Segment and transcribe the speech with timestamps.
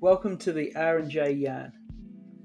[0.00, 1.72] Welcome to the R and J Yarn,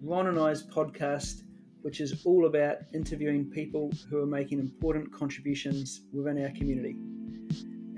[0.02, 1.42] Ron and I's podcast,
[1.82, 6.96] which is all about interviewing people who are making important contributions within our community.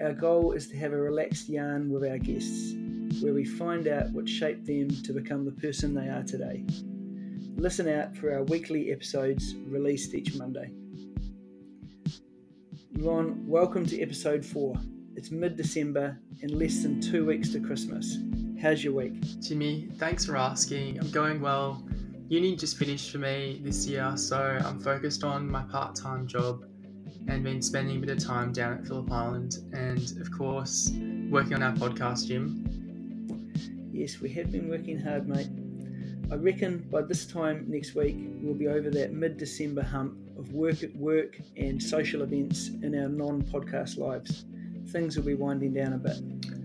[0.01, 2.73] Our goal is to have a relaxed yarn with our guests,
[3.21, 6.65] where we find out what shaped them to become the person they are today.
[7.55, 10.71] Listen out for our weekly episodes released each Monday.
[12.97, 14.73] Ron, welcome to episode four.
[15.15, 18.17] It's mid December and less than two weeks to Christmas.
[18.63, 19.21] How's your week?
[19.41, 20.97] Jimmy, thanks for asking.
[20.97, 21.85] I'm going well.
[22.29, 26.63] Uni just finished for me this year, so I'm focused on my part time job
[27.27, 30.93] and been spending a bit of time down at Phillip Island and, of course,
[31.29, 33.89] working on our podcast, Jim.
[33.91, 35.49] Yes, we have been working hard, mate.
[36.31, 40.53] I reckon by this time next week, we'll be over that mid December hump of
[40.53, 44.45] work at work and social events in our non podcast lives.
[44.87, 46.62] Things will be winding down a bit.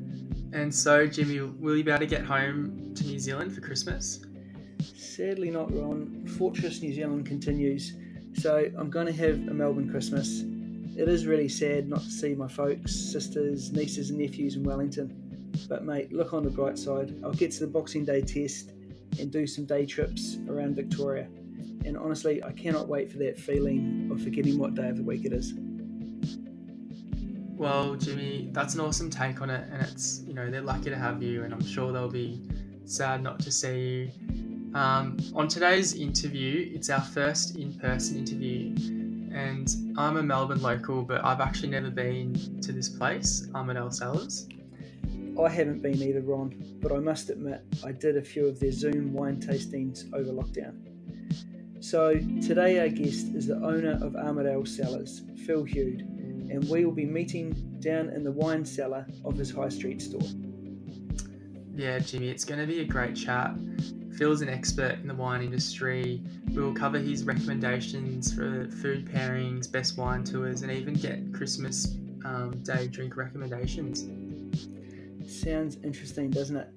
[0.53, 4.21] And so, Jimmy, will you be able to get home to New Zealand for Christmas?
[4.95, 6.27] Sadly, not Ron.
[6.39, 7.93] Fortress New Zealand continues,
[8.35, 10.43] so I'm going to have a Melbourne Christmas.
[10.97, 15.51] It is really sad not to see my folks, sisters, nieces, and nephews in Wellington.
[15.69, 17.15] But, mate, look on the bright side.
[17.23, 18.73] I'll get to the Boxing Day test
[19.19, 21.29] and do some day trips around Victoria.
[21.85, 25.25] And honestly, I cannot wait for that feeling of forgetting what day of the week
[25.25, 25.53] it is.
[27.59, 30.97] Well, Jimmy, that's an awesome take on it, and it's you know they're lucky to
[30.97, 32.41] have you, and I'm sure they'll be
[32.85, 34.73] sad not to see you.
[34.77, 38.77] Um, on today's interview, it's our first in-person interview,
[39.35, 44.47] and I'm a Melbourne local, but I've actually never been to this place, Armadale Cellars.
[45.43, 48.71] I haven't been either, Ron, but I must admit I did a few of their
[48.71, 50.77] Zoom wine tastings over lockdown.
[51.81, 56.18] So today our guest is the owner of Armadale Cellars, Phil Hude,
[56.51, 60.29] and we will be meeting down in the wine cellar of his high street store.
[61.75, 63.55] Yeah, Jimmy, it's going to be a great chat.
[64.17, 66.21] Phil's an expert in the wine industry.
[66.49, 71.97] We will cover his recommendations for food pairings, best wine tours, and even get Christmas
[72.25, 74.07] um, day drink recommendations.
[75.25, 76.69] Sounds interesting, doesn't it?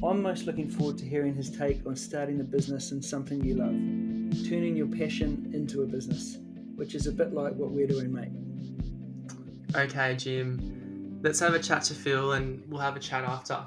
[0.00, 3.54] I'm most looking forward to hearing his take on starting a business in something you
[3.56, 6.38] love, turning your passion into a business,
[6.76, 8.45] which is a bit like what we're doing, mate.
[9.76, 11.20] Okay, Jim.
[11.22, 13.58] Let's have a chat to Phil and we'll have a chat after.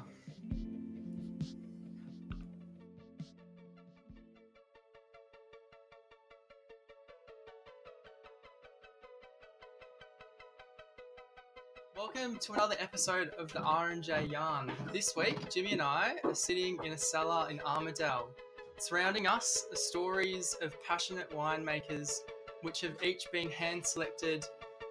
[11.96, 14.72] Welcome to another episode of the R&J Yarn.
[14.92, 18.30] This week, Jimmy and I are sitting in a cellar in Armadale.
[18.78, 22.16] Surrounding us are stories of passionate winemakers
[22.62, 24.44] which have each been hand selected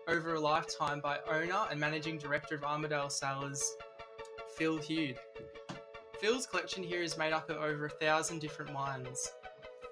[0.10, 3.64] over a lifetime by owner and managing director of Armadale Cellars,
[4.56, 5.20] Phil Hude.
[6.20, 9.32] Phil's collection here is made up of over a thousand different wines.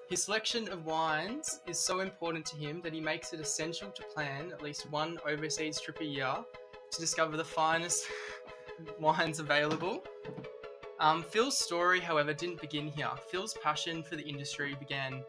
[0.10, 4.04] His selection of wines is so important to him that he makes it essential to
[4.04, 6.36] plan at least one overseas trip a year
[6.90, 8.08] to discover the finest
[9.00, 10.04] wines available.
[11.00, 13.12] Um, Phil's story, however, didn't begin here.
[13.30, 15.22] Phil's passion for the industry began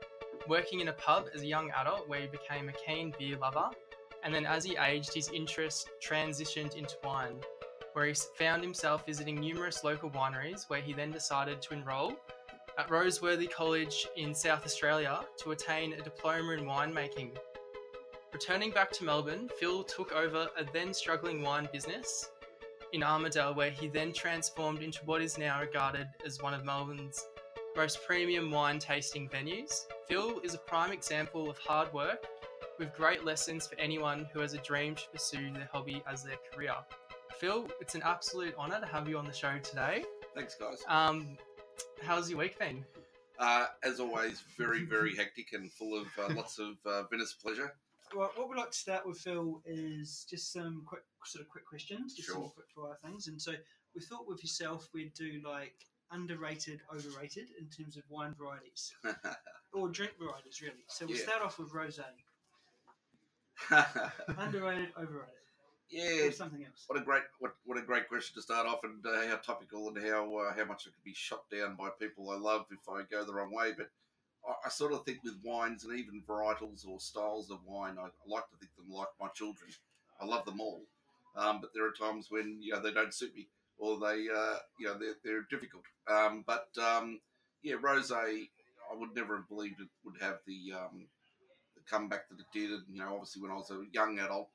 [0.48, 3.68] working in a pub as a young adult where he became a keen beer lover
[4.22, 7.36] and then as he aged, his interest transitioned into wine,
[7.92, 12.14] where he found himself visiting numerous local wineries, where he then decided to enrol
[12.78, 17.36] at Roseworthy College in South Australia to attain a diploma in winemaking.
[18.32, 22.30] Returning back to Melbourne, Phil took over a then struggling wine business
[22.92, 27.26] in Armadale, where he then transformed into what is now regarded as one of Melbourne's
[27.76, 29.86] most premium wine tasting venues.
[30.08, 32.26] Phil is a prime example of hard work
[32.78, 36.36] with great lessons for anyone who has a dream to pursue their hobby as their
[36.52, 36.74] career.
[37.38, 40.04] Phil, it's an absolute honour to have you on the show today.
[40.34, 40.82] Thanks, guys.
[40.88, 41.36] Um,
[42.02, 42.84] how's your week been?
[43.38, 47.72] Uh, as always, very, very hectic and full of uh, lots of uh, Venice pleasure.
[48.16, 51.66] Well, what we'd like to start with, Phil, is just some quick, sort of quick
[51.66, 53.28] questions, just some quick fire things.
[53.28, 53.52] And so
[53.94, 55.74] we thought with yourself we'd do like
[56.10, 58.92] underrated, overrated in terms of wine varieties
[59.74, 60.84] or drink varieties, really.
[60.88, 61.22] So we'll Yeah.
[61.24, 62.00] start off with rosé.
[64.38, 65.34] Underrated, overrated,
[65.90, 66.84] yeah, or something else.
[66.86, 69.88] what a great what, what a great question to start off, and uh, how topical
[69.88, 72.88] and how uh, how much it could be shot down by people I love if
[72.88, 73.72] I go the wrong way.
[73.76, 73.90] But
[74.46, 78.06] I, I sort of think with wines and even varietals or styles of wine, I,
[78.06, 79.70] I like to think them like my children.
[80.20, 80.82] I love them all,
[81.36, 84.56] um, but there are times when you know they don't suit me or they uh,
[84.78, 85.84] you know they're, they're difficult.
[86.08, 87.20] Um, but um,
[87.62, 88.48] yeah, rosé,
[88.92, 91.17] I would never have believed it would have the um, the
[91.90, 92.70] comeback that it did.
[92.70, 94.50] And, you know, obviously when I was a young adult,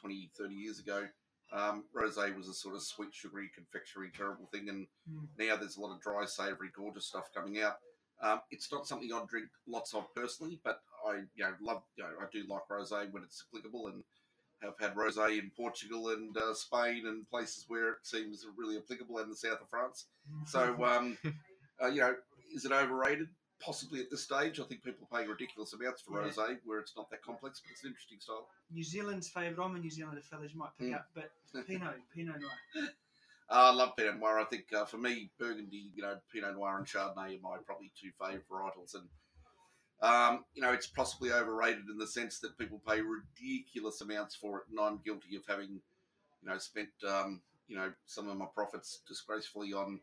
[0.00, 1.06] 20, 30 years ago,
[1.52, 5.28] Um, rosé was a sort of sweet, sugary, confectionery, terrible thing, and Mm.
[5.36, 7.76] now there's a lot of dry, savoury, gorgeous stuff coming out.
[8.20, 12.02] Um, it's not something I drink lots of personally, but I you know love you
[12.02, 14.02] know I do like rosé when it's applicable, and
[14.62, 19.18] have had rosé in Portugal and uh, Spain and places where it seems really applicable,
[19.18, 20.06] and the south of France.
[20.46, 21.18] So um,
[21.82, 22.16] uh, you know,
[22.52, 23.28] is it overrated?
[23.64, 24.60] Possibly at this stage.
[24.60, 26.30] I think people are paying ridiculous amounts for Yeah.
[26.30, 28.48] rosé, where it's not that complex, but it's an interesting style.
[28.70, 29.64] New Zealand's favourite.
[29.64, 30.52] I'm a New Zealander, fellas.
[30.52, 30.96] You might pick Mm.
[30.96, 31.32] up, but
[31.66, 32.50] Pinot, Pinot Noir.
[32.76, 32.88] Uh,
[33.48, 34.38] I love Pinot Noir.
[34.38, 37.90] I think uh, for me, Burgundy, you know, Pinot Noir and Chardonnay are my probably
[37.98, 38.94] two favourite varietals.
[38.94, 39.08] And,
[40.00, 44.58] um, you know, it's possibly overrated in the sense that people pay ridiculous amounts for
[44.60, 44.64] it.
[44.68, 45.80] And I'm guilty of having,
[46.42, 50.00] you know, spent, um, you know, some of my profits disgracefully on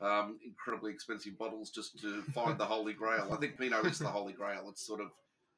[0.00, 3.28] um, incredibly expensive bottles just to find the holy grail.
[3.32, 4.66] I think Pinot is the holy grail.
[4.68, 5.08] It's sort of,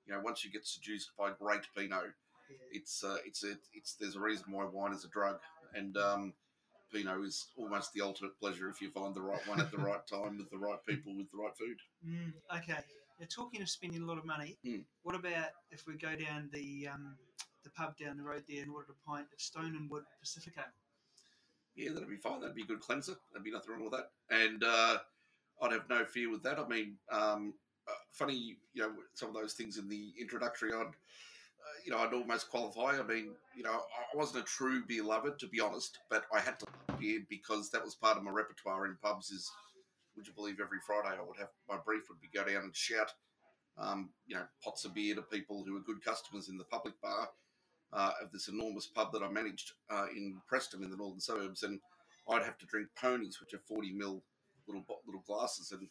[0.06, 2.12] you know, once you get seduced by great Pinot,
[2.71, 5.38] it's uh, it's a, it's there's a reason why wine is a drug,
[5.75, 6.33] and um,
[6.93, 10.06] Pinot is almost the ultimate pleasure if you find the right one at the right
[10.06, 11.79] time with the right people with the right food.
[12.06, 12.81] Mm, okay.
[13.19, 14.85] Now, talking of spending a lot of money, Mm.
[15.03, 17.17] what about if we go down the um,
[17.65, 20.62] the pub down the road there and ordered a pint of Stone and Wood Pacifico?
[21.76, 22.40] Yeah, that'd be fine.
[22.40, 23.17] That'd be a good cleanser.
[23.31, 24.11] There'd be nothing wrong with that.
[24.31, 24.99] And uh,
[25.62, 26.58] I'd have no fear with that.
[26.58, 27.55] I mean, um,
[27.87, 31.99] uh, funny, you know, some of those things in the introductory, I'd, uh, you know,
[31.99, 32.99] I'd almost qualify.
[32.99, 36.40] I mean, you know, I wasn't a true beer lover, to be honest, but I
[36.40, 39.31] had to love beer because that was part of my repertoire in pubs.
[39.31, 39.50] Is
[40.17, 42.75] would you believe every Friday I would have my brief would be go down and
[42.75, 43.12] shout,
[43.76, 46.99] um, you know, pots of beer to people who were good customers in the public
[47.02, 47.28] bar
[47.93, 51.62] uh, of this enormous pub that I managed uh, in Preston in the northern suburbs,
[51.62, 51.81] and
[52.29, 54.23] I'd have to drink ponies, which are forty mil
[54.67, 55.88] little little glasses, and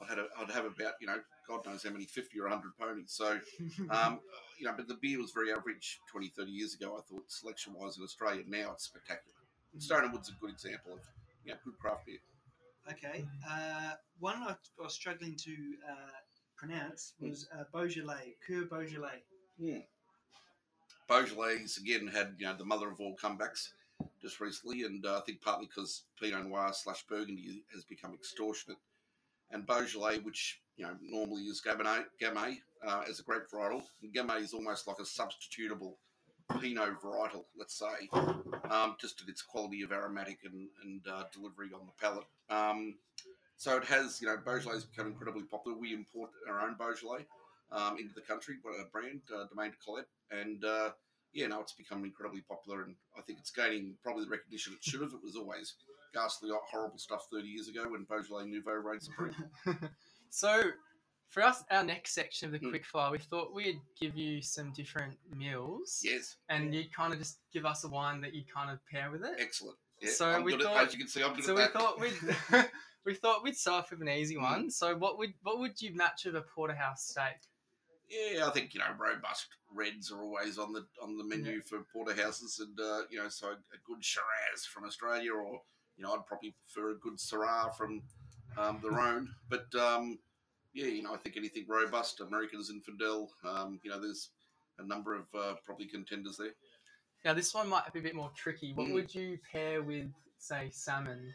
[0.00, 1.18] I had a, I'd have about you know
[1.48, 3.12] God knows how many fifty or hundred ponies.
[3.12, 3.38] So
[3.90, 4.20] um,
[4.58, 6.96] you know, but the beer was very average 20, 30 years ago.
[6.96, 8.42] I thought selection wise in Australia.
[8.46, 9.34] Now it's spectacular.
[9.72, 11.00] And Stone and Wood's a good example of
[11.44, 12.18] you know, good craft beer.
[12.90, 13.24] Okay.
[13.48, 15.52] Uh, one I, I was struggling to
[15.90, 16.14] uh,
[16.56, 19.22] pronounce was uh, Beaujolais, Cru Beaujolais.
[21.08, 23.70] Beaujolais again had you know the mother of all comebacks
[24.20, 28.78] just recently, and uh, I think partly because Pinot Noir slash Burgundy has become extortionate,
[29.50, 34.14] and Beaujolais, which you know normally is Gamay, Gamay uh, as a grape varietal, and
[34.14, 35.94] Gamay is almost like a substitutable
[36.60, 38.08] Pinot varietal, let's say,
[38.70, 42.26] um, just at its quality of aromatic and, and uh, delivery on the palate.
[42.50, 42.96] Um,
[43.56, 45.78] so it has, you know, Beaujolais become incredibly popular.
[45.78, 47.24] We import our own Beaujolais
[47.72, 50.90] um, into the country, what a brand, uh, Domaine de Colette, and uh,
[51.32, 54.84] yeah, no, it's become incredibly popular, and I think it's gaining probably the recognition it
[54.88, 55.12] should have.
[55.12, 55.74] It was always
[56.14, 59.34] ghastly, horrible stuff 30 years ago when Beaujolais Nouveau reigned supreme.
[60.30, 60.62] So,
[61.28, 62.70] for us, our next section of the Mm.
[62.70, 67.18] quick fire, we thought we'd give you some different meals, yes, and you'd kind of
[67.20, 69.34] just give us a wine that you'd kind of pair with it.
[69.38, 69.76] excellent.
[70.00, 71.64] Yeah, So I'm we good at, thought- as you can see, I'm good So we
[71.66, 72.12] thought we'd
[73.06, 74.42] we thought we'd start off with an easy Mm.
[74.42, 74.70] one.
[74.70, 77.36] So what would what would you match with a porterhouse steak?
[78.08, 81.80] Yeah, I think you know robust reds are always on the on the menu for
[81.92, 85.60] porterhouses, and uh, you know so a, a good Shiraz from Australia, or
[85.96, 88.02] you know I'd probably prefer a good Syrah from
[88.58, 89.28] um, the Rhone.
[89.48, 90.18] But um,
[90.74, 94.30] yeah, you know I think anything robust, American Zinfandel, um, you know there's
[94.78, 96.54] a number of uh, probably contenders there.
[97.24, 98.74] Now this one might be a bit more tricky.
[98.74, 98.92] What Mm.
[98.94, 101.32] would you pair with, say, salmon?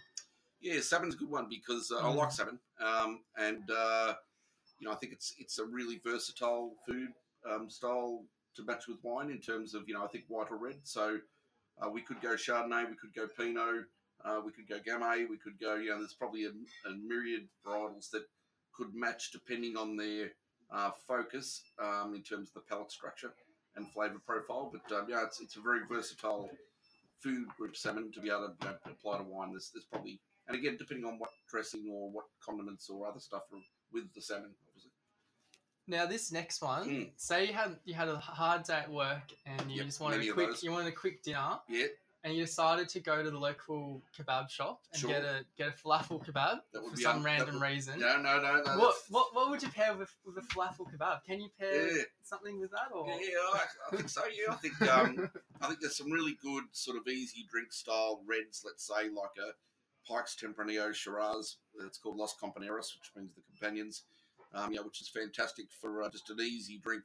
[0.61, 2.15] Yeah, salmon's a good one because uh, I Mm.
[2.15, 4.13] like salmon, um, and uh,
[4.79, 7.09] you know I think it's it's a really versatile food
[7.49, 8.23] um, style
[8.55, 10.79] to match with wine in terms of you know I think white or red.
[10.83, 11.17] So
[11.81, 13.85] uh, we could go Chardonnay, we could go Pinot,
[14.25, 17.47] uh, we could go Gamay, we could go you know there's probably a, a myriad
[17.65, 18.23] varietals that
[18.73, 20.31] could match depending on their
[20.71, 23.33] uh, focus um, in terms of the palate structure
[23.75, 24.71] and flavour profile.
[24.71, 26.49] But um, yeah, it's it's a very versatile
[27.21, 29.51] food group salmon to be able to you know, apply to wine.
[29.51, 33.43] There's, there's probably and again, depending on what dressing or what condiments or other stuff
[33.53, 33.59] are
[33.91, 34.91] with the salmon, obviously.
[35.87, 37.11] Now this next one, Mm.
[37.17, 40.21] say you had you had a hard day at work and you Yep, just wanted
[40.27, 41.87] a quick you wanted a quick dinner Yeah,
[42.23, 45.09] and you decided to go to the local kebab shop and Sure.
[45.09, 47.99] get a get a falafel kebab for some un- random would- reason.
[47.99, 48.77] no, no, no, no.
[48.77, 51.23] What, what what would you pair with with a falafel kebab?
[51.23, 52.03] Can you pair Yeah.
[52.23, 53.07] something with that or?
[53.07, 54.21] Yeah, I, I think so.
[54.27, 55.31] Yeah, I think um,
[55.61, 58.63] I think there's some really good sort of easy drink style reds.
[58.63, 59.53] Let's say like a
[60.09, 61.57] Pike's Tempranillo Shiraz.
[61.85, 64.03] It's called Los Compañeros, which means the companions.
[64.53, 67.03] Um, yeah, which is fantastic for uh, just an easy drink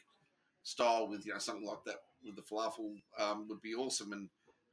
[0.62, 4.28] style with you know something like that with the falafel um, would be awesome and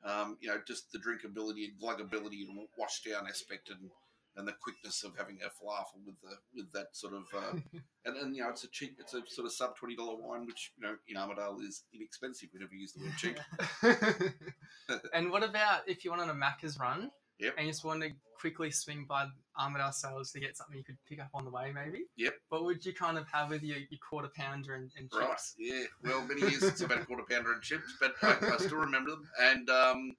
[0.06, 3.90] um, you know just the drinkability and gluggability and wash down aspect and
[4.38, 7.58] and the quickness of having a falafel with the with that sort of uh,
[8.06, 10.46] and and you know it's a cheap it's a sort of sub twenty dollar wine
[10.46, 12.48] which you know in Armadale is inexpensive.
[12.54, 15.02] We never use the word cheap.
[15.14, 17.56] and what about if you went on a Macca's run Yep.
[17.58, 19.26] and you just wanted to quickly swing by
[19.60, 22.06] Armadale Cellars to get something you could pick up on the way, maybe?
[22.18, 22.34] Yep.
[22.50, 25.28] What would you kind of have with your, your quarter pounder and, and Right.
[25.30, 25.56] chips?
[25.58, 25.84] Yeah.
[26.04, 28.78] Well, many years since I've had a quarter pounder and chips, but I, I still
[28.78, 29.28] remember them.
[29.40, 30.12] And um,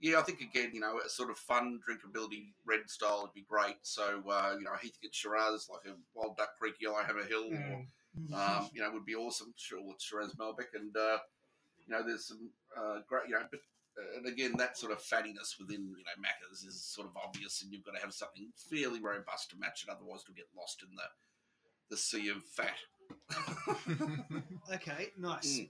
[0.00, 3.44] yeah, I think again, you know, a sort of fun drinkability red style would be
[3.48, 3.76] great.
[3.82, 7.84] So uh, you know, Heathcote Shiraz like a Wild Duck Creek Yellowhammer Hill, or
[8.18, 8.34] Mm.
[8.34, 9.54] um, you know, would be awesome.
[9.56, 11.18] Sure, with Shiraz Malbec, and uh,
[11.86, 13.60] you know, there's some uh, great, you know, but.
[14.16, 17.72] And again, that sort of fattiness within you know Macca's is sort of obvious, and
[17.72, 19.90] you've got to have something fairly robust to match it.
[19.90, 21.02] Otherwise, you'll get lost in the
[21.90, 22.76] the sea of fat.
[24.72, 25.58] Okay, nice.
[25.58, 25.68] Mm.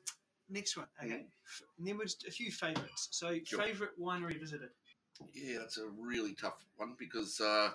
[0.50, 0.87] Next one.
[1.03, 1.15] Okay.
[1.15, 1.25] Mm.
[1.79, 3.09] And then was a few favourites.
[3.12, 3.62] So, Sure.
[3.62, 4.71] favourite winery visited.
[5.35, 7.71] Yeah, that's a really tough one because uh,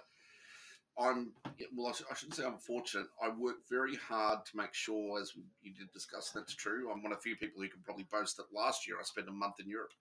[0.99, 1.31] I'm,
[1.75, 3.07] well, I, sh- I shouldn't say I'm fortunate.
[3.21, 6.91] I work very hard to make sure, as we, you did discuss, that's true.
[6.91, 9.27] I'm one of the few people who can probably boast that last year I spent
[9.29, 9.93] a month in Europe.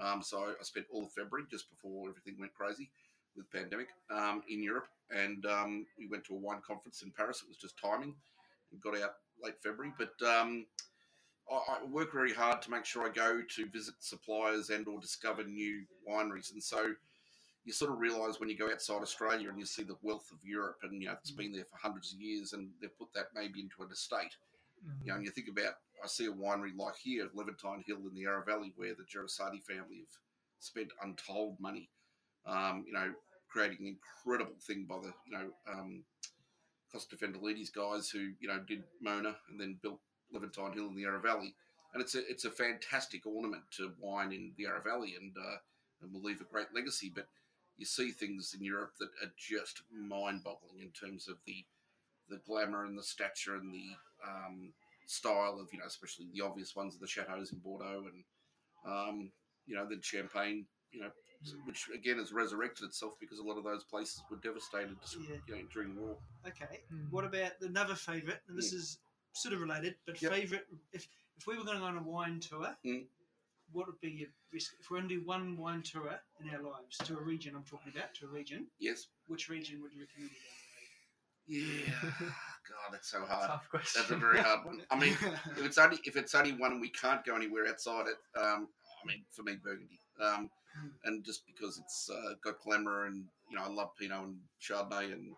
[0.00, 2.90] Um, so I spent all of February just before everything went crazy
[3.36, 7.42] with pandemic um, in Europe, and um, we went to a wine conference in Paris.
[7.42, 8.14] It was just timing.
[8.72, 10.66] We got out late February, but um,
[11.50, 15.00] I, I work very hard to make sure I go to visit suppliers and or
[15.00, 16.94] discover new wineries, and so
[17.64, 20.38] you sort of realise when you go outside Australia and you see the wealth of
[20.44, 23.26] Europe, and you know it's been there for hundreds of years, and they've put that
[23.34, 24.36] maybe into an estate.
[25.02, 28.14] You know, and you think about, I see a winery like here, Levantine Hill in
[28.14, 30.18] the Yarra Valley, where the Jreissati family have
[30.58, 31.88] spent untold money,
[32.46, 33.12] um, you know,
[33.48, 36.04] creating an incredible thing by the, you know, um,
[36.92, 41.02] Costa Fendelides guys who, you know, did Mona and then built Levantine Hill in the
[41.02, 41.54] Yarra Valley.
[41.94, 45.56] And it's a, it's a fantastic ornament to wine in the Yarra Valley and, uh,
[46.02, 47.10] and will leave a great legacy.
[47.14, 47.28] But
[47.76, 51.64] you see things in Europe that are just mind-boggling in terms of the
[52.30, 53.90] the glamour and the stature and the
[54.26, 54.72] um,
[55.06, 58.24] style of you know, especially the obvious ones of the chateaus in Bordeaux and
[58.86, 59.30] um,
[59.66, 61.10] you know, the Champagne, you know,
[61.66, 65.36] which again has resurrected itself because a lot of those places were devastated, Yeah.
[65.48, 66.16] you know, during the war.
[66.46, 66.80] Okay.
[66.92, 67.10] Mm.
[67.10, 68.40] What about another favourite?
[68.48, 68.98] And this is
[69.32, 70.32] sort of related, but Yep.
[70.32, 70.64] favourite.
[70.92, 73.06] If if we were going to go on a wine tour, Mm.
[73.72, 74.74] what would be your risk?
[74.78, 77.64] If we're going to do one wine tour in our lives to a region, I'm
[77.64, 78.66] talking about to a region.
[78.78, 79.08] Yes.
[79.26, 80.30] Which region would you recommend?
[81.46, 82.30] Yeah.
[82.68, 83.48] God, that's so hard.
[83.48, 84.00] Tough question.
[84.00, 84.82] That's a very hard one.
[84.90, 85.12] I mean,
[85.56, 88.16] if it's only if it's only one we can't go anywhere outside it.
[88.40, 88.68] Um,
[89.02, 90.00] I mean, for me, Burgundy.
[90.20, 90.90] Um, Mm.
[91.04, 95.12] and just because it's uh, got glamour and you know I love Pinot and Chardonnay
[95.12, 95.36] and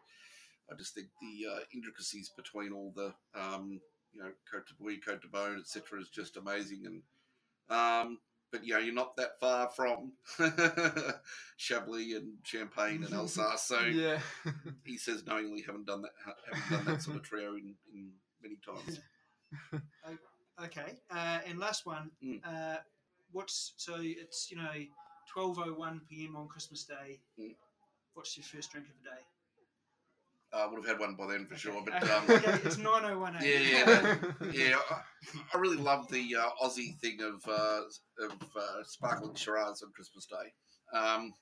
[0.73, 3.79] I just think the uh, intricacies between all the um,
[4.15, 6.01] you know Cote de Bouille, Cote de Beaune, etc.
[6.01, 6.87] is just amazing.
[6.87, 7.03] And
[7.79, 8.19] um,
[8.57, 10.13] but you know you're not that far from
[11.57, 14.19] Chablis and Champagne and Alsace, so yeah.
[14.85, 18.57] he says knowingly haven't done that haven't done that sort of trio in, in many
[18.65, 19.01] times.
[20.65, 20.95] okay.
[21.11, 22.11] Uh, and last one.
[22.25, 22.41] Mm.
[22.45, 22.79] Uh,
[23.33, 23.97] what's so?
[24.01, 24.73] It's you know,
[25.33, 26.37] twelve oh one p.m.
[26.37, 27.21] on Christmas Day.
[27.39, 27.55] Mm.
[28.15, 29.23] What's your first drink of the day?
[30.53, 33.19] I would have had one by then for sure, but um, okay, it's nine oh
[33.19, 33.37] one.
[33.43, 34.17] Yeah, yeah,
[34.53, 35.01] yeah, I,
[35.55, 37.83] I really love the uh, Aussie thing of uh,
[38.25, 41.35] of uh, sparkling Shiraz on Christmas Day, um,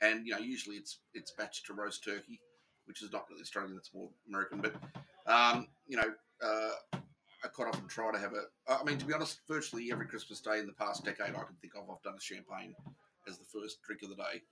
[0.00, 2.40] and you know usually it's it's batched to roast turkey,
[2.86, 4.60] which is not really Australian; it's more American.
[4.60, 4.74] But
[5.26, 6.10] um, you know,
[6.42, 6.98] uh,
[7.44, 8.72] I quite often try to have a.
[8.72, 11.56] I mean, to be honest, virtually every Christmas Day in the past decade I can
[11.60, 12.74] think of, I've done a champagne
[13.28, 14.42] as the first drink of the day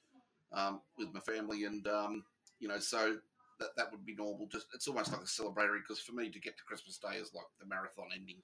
[0.52, 2.24] um, with my family, and um,
[2.60, 3.16] you know, so
[3.58, 4.46] that that would be normal.
[4.50, 7.34] Just it's almost like a celebratory because for me to get to Christmas Day is
[7.34, 8.42] like the marathon ending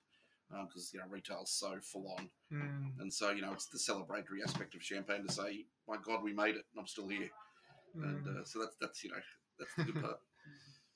[0.66, 4.42] because you know retail's so full on, Mm, and so you know it's the celebratory
[4.44, 7.30] aspect of champagne to say, my God, we made it, and I'm still here,
[7.94, 8.40] and mm.
[8.40, 9.16] uh, so that's that's you know
[9.58, 10.18] that's the good part.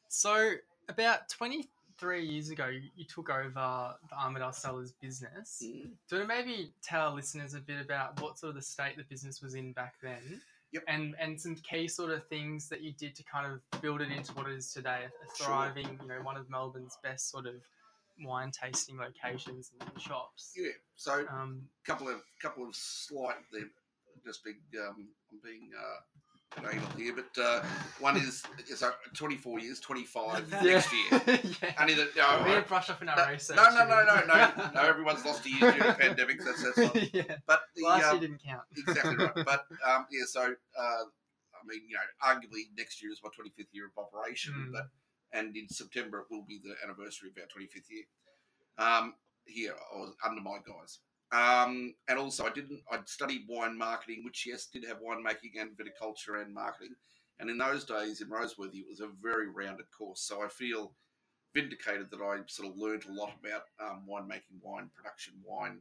[0.08, 0.52] So,
[0.88, 5.62] about 23 years ago, you, you took over the Armadale Cellars business.
[5.64, 5.90] Mm.
[6.08, 8.62] Do you want to maybe tell our listeners a bit about what sort of the
[8.62, 10.40] state the business was in back then?
[10.72, 10.82] Yep.
[10.88, 14.10] And and some key sort of things that you did to kind of build it
[14.10, 15.46] into what it is today, a Sure.
[15.46, 17.54] thriving, you know, one of Melbourne's best sort of
[18.20, 20.52] wine tasting locations and shops.
[20.56, 23.70] Yeah, so Um, couple of couple of slight they're
[24.24, 26.00] just being um, I'm being uh,
[26.58, 27.62] anal here, but uh,
[28.00, 28.42] one is
[28.74, 30.62] so 24 years, 25 Yeah.
[30.62, 31.20] next year.
[31.62, 31.72] yeah.
[31.80, 33.56] Only that no, we didn't brush up in our no, research.
[33.56, 34.80] no, no, no, no, no, no.
[34.80, 36.44] Everyone's lost a year during pandemics.
[36.44, 37.36] That's that's yeah.
[37.46, 38.62] But the Last um, year didn't count.
[38.76, 39.34] exactly right.
[39.34, 43.66] But um, yeah, so uh, I mean, you know, arguably next year is my 25th
[43.72, 44.72] year of operation, Mm.
[44.72, 44.88] but
[45.32, 48.04] and in September it will be the anniversary of our 25th year.
[48.78, 49.14] Um,
[49.46, 51.00] here, I was under my guys.
[51.32, 52.80] Um, and also, I didn't.
[52.90, 56.94] I studied wine marketing, which yes, did have winemaking and viticulture and marketing.
[57.40, 60.20] And in those days in Roseworthy, it was a very rounded course.
[60.20, 60.92] So I feel
[61.54, 65.80] vindicated that I sort of learned a lot about um, winemaking, wine production, wine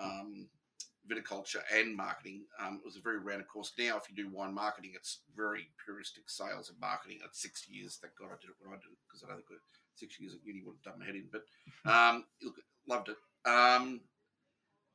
[0.00, 0.48] um,
[1.08, 2.44] viticulture, and marketing.
[2.60, 3.72] Um, it was a very rounded course.
[3.78, 7.18] Now, if you do wine marketing, it's very puristic sales and marketing.
[7.24, 9.46] At six years, thank God I did it when I did it because I don't
[9.46, 9.60] think
[9.94, 11.28] six years at uni would have done my head in.
[11.30, 11.44] But
[11.90, 12.24] um,
[12.88, 13.16] loved it.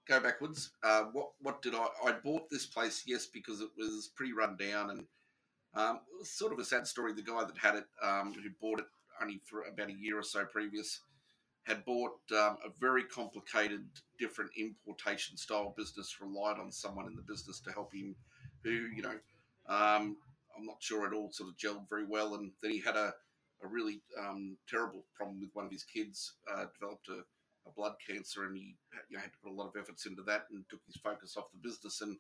[0.10, 0.72] Go backwards.
[0.82, 1.86] Uh, what what did I?
[2.04, 5.06] I bought this place, yes, because it was pretty run down and
[5.76, 7.14] um, it was sort of a sad story.
[7.14, 8.88] The guy that had it, um, who bought it
[9.22, 11.02] only for about a year or so previous,
[11.62, 13.86] had bought um, a very complicated,
[14.18, 18.16] different importation style business, relied on someone in the business to help him,
[18.64, 19.20] who, you know,
[19.68, 20.18] um,
[20.58, 22.34] I'm not sure it all sort of gelled very well.
[22.34, 23.14] And then he had a,
[23.64, 27.22] a really um, terrible problem with one of his kids, uh, developed a,
[27.70, 28.76] a, blood cancer, and he
[29.10, 31.36] you know, had to put a lot of efforts into that and took his focus
[31.38, 32.02] off the business.
[32.02, 32.18] And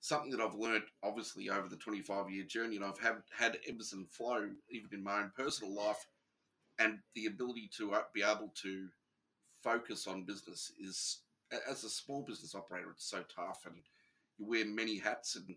[0.00, 3.92] something that I've learned, obviously, over the 25 year journey, and I've had, had ebbs
[3.92, 6.06] and flow, even in my own personal life,
[6.78, 8.88] and the ability to uh, be able to
[9.62, 11.18] focus on business is,
[11.68, 13.76] as a small business operator, it's so tough, and
[14.38, 15.36] you wear many hats.
[15.36, 15.54] And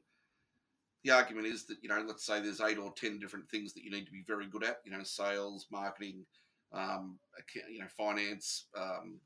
[1.03, 3.83] the argument is that, you know, let's say there's eight or 10 different things that
[3.83, 6.25] you need to be very good at, you know, sales, marketing,
[6.73, 7.19] um,
[7.69, 9.19] you know, finance, um,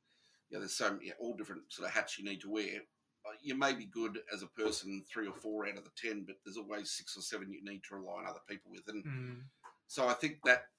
[0.49, 2.81] you know, there's so many, all different sort of hats you need to wear
[3.27, 6.23] uh, you may be good as a person three or four out of the ten,
[6.23, 8.87] but there's always six or seven you need to rely on other people with.
[8.87, 9.43] And Mm.
[9.87, 10.71] so I think that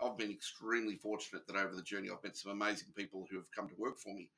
[0.00, 3.50] I've been extremely fortunate that over the journey I've met some amazing people who have
[3.50, 4.30] come to work for me.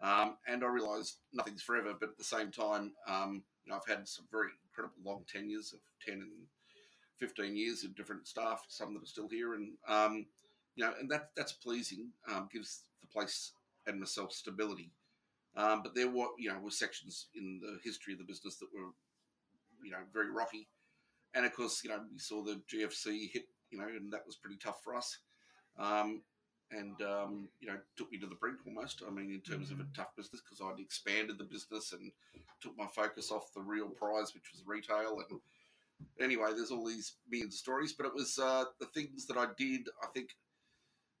[0.00, 3.86] Um, and I realise nothing's forever, but at the same time, um, you know, I've
[3.86, 6.48] had some very incredible long tenures of 10 and
[7.16, 9.54] 15 years of different staff, some that are still here.
[9.54, 10.26] And, um,
[10.76, 13.52] you know, and that, that's pleasing, um, gives the place
[13.86, 14.90] and myself stability.
[15.56, 18.68] Um, but there were, you know, were sections in the history of the business that
[18.74, 18.90] were,
[19.84, 20.68] you know, very rocky.
[21.34, 24.36] And of course, you know, we saw the GFC hit, you know, and that was
[24.36, 25.18] pretty tough for us.
[25.78, 26.22] Um,
[26.70, 29.02] and, um, you know, took me to the brink almost.
[29.06, 32.10] I mean, in terms of a tough business, because I'd expanded the business and
[32.60, 35.22] took my focus off the real prize, which was retail.
[35.28, 35.40] And
[36.20, 39.46] anyway, there's all these millions of stories, but it was uh, the things that I
[39.56, 40.30] did, I think,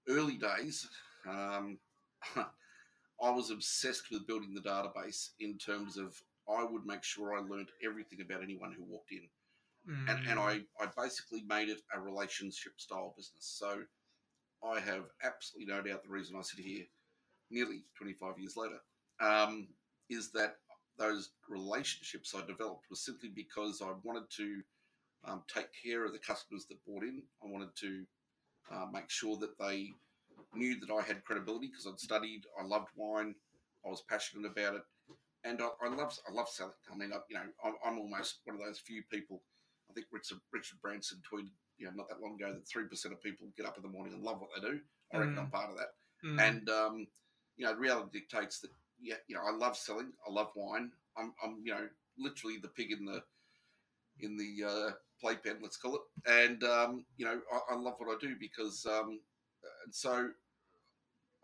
[0.08, 0.88] early days.
[1.28, 1.78] Um,
[3.22, 7.40] I was obsessed with building the database in terms of I would make sure I
[7.40, 9.28] learned everything about anyone who walked in.
[10.08, 10.42] And, and Mm.
[10.80, 13.46] I, I basically made it a relationship style business.
[13.58, 13.82] So
[14.64, 16.84] I have absolutely no doubt the reason I sit here
[17.50, 18.80] nearly 25 years later
[19.20, 19.68] um,
[20.10, 20.56] is that
[20.98, 24.62] those relationships I developed was simply because I wanted to
[25.24, 27.22] um, take care of the customers that bought in.
[27.42, 28.04] I wanted to
[28.72, 29.92] uh, make sure that they
[30.54, 32.44] knew that I had credibility because I'd studied.
[32.60, 33.34] I loved wine.
[33.84, 34.82] I was passionate about it,
[35.44, 36.72] and I, I love I love selling.
[36.92, 39.42] I mean, I, you know, I'm, I'm almost one of those few people.
[39.90, 43.12] I think Richard Richard Branson tweeted, you know, not that long ago that three percent
[43.14, 44.80] of people get up in the morning and love what they do.
[45.12, 45.40] I reckon Mm.
[45.40, 45.88] I'm part of that.
[46.24, 46.40] Mm.
[46.40, 47.06] And um,
[47.56, 48.70] you know, reality dictates that.
[49.00, 50.12] Yeah, you know, I love selling.
[50.26, 50.90] I love wine.
[51.18, 53.22] I'm, I'm you know, literally the pig in the
[54.20, 54.90] in the uh,
[55.24, 56.02] playpen, let's call it.
[56.26, 59.20] And um, you know, I, I love what I do because, um,
[59.84, 60.28] and so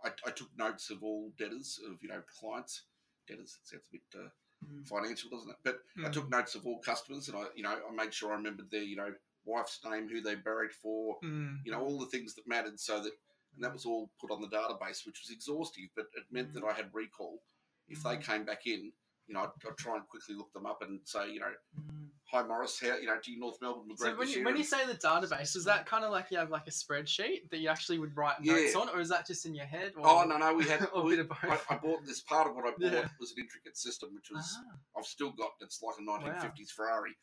[0.04, 2.82] I, I took notes of all debtors of you know clients.
[3.28, 4.28] Debtors it sounds a bit uh,
[4.62, 4.86] Mm.
[4.86, 5.56] financial, doesn't it?
[5.64, 6.12] But I Mm.
[6.12, 8.82] took notes of all customers, and I you know I made sure I remembered their
[8.82, 9.14] you know
[9.46, 11.64] wife's name, who they buried for, Mm.
[11.64, 13.12] you know all the things that mattered, so that
[13.54, 16.62] and that was all put on the database, which was exhaustive, but it meant that
[16.62, 17.42] I had recall.
[17.88, 18.92] If they came back in,
[19.30, 21.46] you know, I'd, I'd try and quickly look them up and say, you know,
[21.78, 22.08] Mm.
[22.24, 24.64] hi Morris, how you know, do you North Melbourne were So when you, when you
[24.64, 27.68] say the database, is that kind of like you have like a spreadsheet that you
[27.68, 28.54] actually would write Yeah.
[28.54, 29.92] notes on, or is that just in your head?
[29.96, 31.66] Or, oh no, no, we had a we, bit of I, both.
[31.70, 33.08] I bought this part of what I bought Yeah.
[33.20, 35.52] was an intricate system, which was Ah, I've still got.
[35.60, 37.16] It's like a 1950s Ferrari.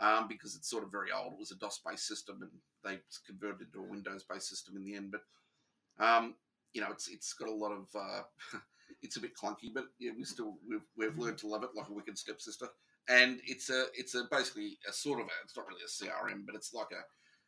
[0.00, 1.34] Um, because it's sort of very old.
[1.34, 2.50] It was a DOS-based system, and
[2.82, 5.12] they converted it to a Windows-based system in the end.
[5.12, 6.34] But um,
[6.72, 7.86] you know, it's it's got a lot of.
[7.94, 8.22] Uh,
[9.02, 11.88] it's a bit clunky, but yeah, we still we've we've learned to love it like
[11.88, 12.66] a wicked stepsister.
[13.08, 16.46] And it's a it's a basically a sort of a, it's not really a CRM,
[16.46, 17.02] but it's like a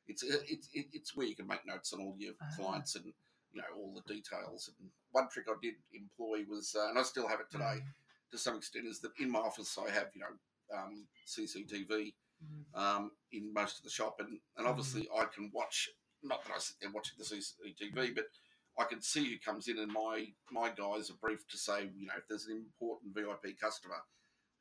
[0.07, 2.47] it's a, it's it's where you can make notes on all your Ah.
[2.57, 4.71] clients and you know all the details.
[4.79, 8.31] And one trick I did employ was, uh, and I still have it today mm,
[8.31, 12.13] to some extent, is that in my office I have you know um, CCTV
[12.45, 15.89] mm, um, in most of the shop, and, and obviously I can watch.
[16.23, 18.25] Not that I sit there watching the CCTV, but
[18.79, 22.07] I can see who comes in, and my my guys are briefed to say, you
[22.07, 23.97] know, if there's an important VIP customer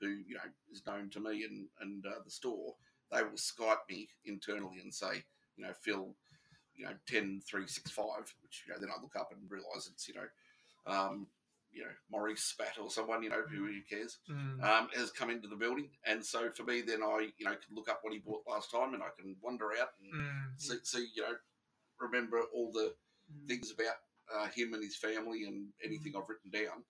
[0.01, 2.75] who you know is known to me and and uh, the store,
[3.11, 5.23] they will Skype me internally and say,
[5.57, 6.15] you know, Phil,
[6.75, 9.89] you know, ten three six five, which you know then I look up and realise
[9.91, 10.27] it's you know.
[10.87, 11.27] Um,
[11.71, 14.63] you know Maurice Spat or someone you know who, who cares Mm.
[14.63, 17.75] um, has come into the building, and so for me, then I you know can
[17.75, 20.59] look up what he bought last time, and I can wander out and Mm.
[20.61, 21.35] see, see you know
[21.99, 22.95] remember all the
[23.33, 23.47] Mm.
[23.47, 23.95] things about
[24.33, 26.83] uh, him and his family and anything I've written down.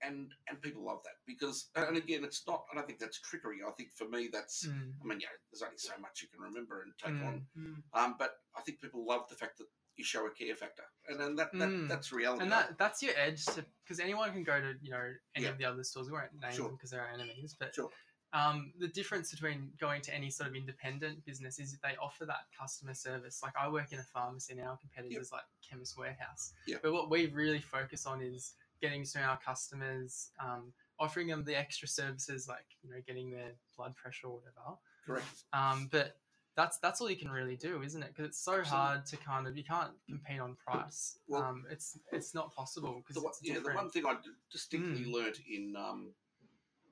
[0.00, 3.58] And and people love that because and again it's not I don't think that's trickery.
[3.66, 4.92] I think for me that's Mm.
[5.02, 7.26] I mean, yeah, there's only so much you can remember and take Mm.
[7.26, 7.46] on.
[7.58, 7.82] Mm.
[7.94, 11.18] Um, but I think people love the fact that you show a care factor, and
[11.18, 11.88] then that, that Mm.
[11.88, 12.44] that's reality.
[12.44, 15.50] And that that's your edge to because anyone can go to you know any Yeah.
[15.50, 16.06] of the other stores.
[16.06, 16.66] We won't name Sure.
[16.68, 17.90] them because they're our enemies, but Sure.
[18.32, 22.24] Um, the difference between going to any sort of independent business is that they offer
[22.26, 23.40] that customer service.
[23.42, 26.52] Like I work in a pharmacy now, competitors like Chemist Warehouse.
[26.66, 26.80] Yep.
[26.82, 31.44] But what we really focus on is getting to know our customers, um, offering them
[31.44, 34.76] the extra services like you know getting their blood pressure or whatever.
[35.06, 35.44] correct.
[35.52, 36.16] Um, but
[36.54, 38.08] that's that's all you can really do, isn't it?
[38.08, 38.76] Because it's so Absolutely.
[38.76, 41.18] hard to kind of you can't compete on price.
[41.28, 44.16] Well- um, it's it's not possible because yeah, the one thing I
[44.52, 45.12] distinctly Mm.
[45.12, 46.10] learnt in um,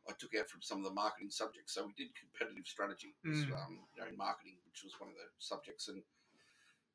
[0.09, 1.75] I took out from some of the marketing subjects.
[1.75, 3.53] So we did competitive strategy, Mm.
[3.55, 6.03] um, you know, in marketing, which was one of the subjects, and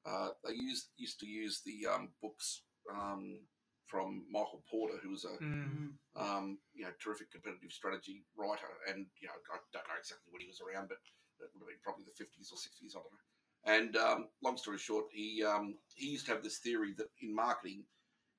[0.05, 3.39] uh, they used used to use the um, books um,
[3.87, 8.67] from Michael Porter, who was a Mm, you know, terrific competitive strategy writer.
[8.87, 10.99] And, you know, I don't know exactly when he was around, but
[11.39, 13.27] it would have been probably the 50s or 60s, I don't know.
[13.63, 17.33] And um, long story short, he, um, he used to have this theory that in
[17.33, 17.83] marketing,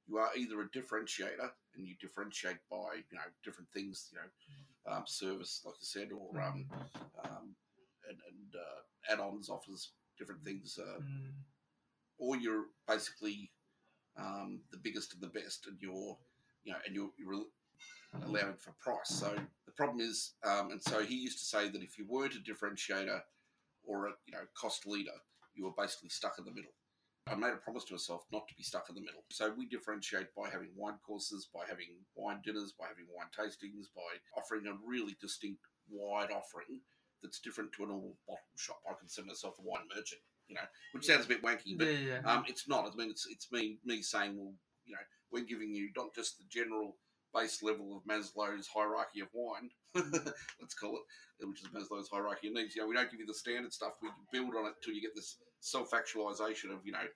[0.09, 4.93] you are either a differentiator and you differentiate by, you know, different things, you know,
[4.93, 6.67] um, service, like I said, or um,
[7.25, 7.55] um,
[8.09, 11.31] and, and uh, add-ons offers different things, uh, mm,
[12.19, 13.51] or you're basically
[14.19, 16.17] um, the biggest and the best, and you're,
[16.65, 17.45] you know, and you're, you're
[18.27, 19.09] allowing for price.
[19.09, 19.35] So
[19.67, 22.39] the problem is, um, and so he used to say that if you weren't a
[22.39, 23.21] differentiator
[23.85, 25.13] or a you know cost leader,
[25.55, 26.73] you were basically stuck in the middle.
[27.29, 29.23] I made a promise to myself not to be stuck in the middle.
[29.31, 33.87] So we differentiate by having wine courses, by having wine dinners, by having wine tastings,
[33.95, 36.81] by offering a really distinct wide offering
[37.23, 38.81] that's different to a normal bottle shop.
[38.89, 42.19] I consider myself a wine merchant, you know, which sounds a bit wanky, but yeah,
[42.19, 42.33] yeah.
[42.33, 42.91] um, it's not.
[42.91, 44.55] I mean, it's it's me me saying, well,
[44.85, 46.97] you know, we're giving you not just the general
[47.33, 52.55] base level of Maslow's hierarchy of wine, let's call it, which is Maslow's hierarchy of
[52.55, 52.75] needs.
[52.75, 53.93] You know, we don't give you the standard stuff.
[54.03, 57.07] We build on it till you get this self-actualization of you know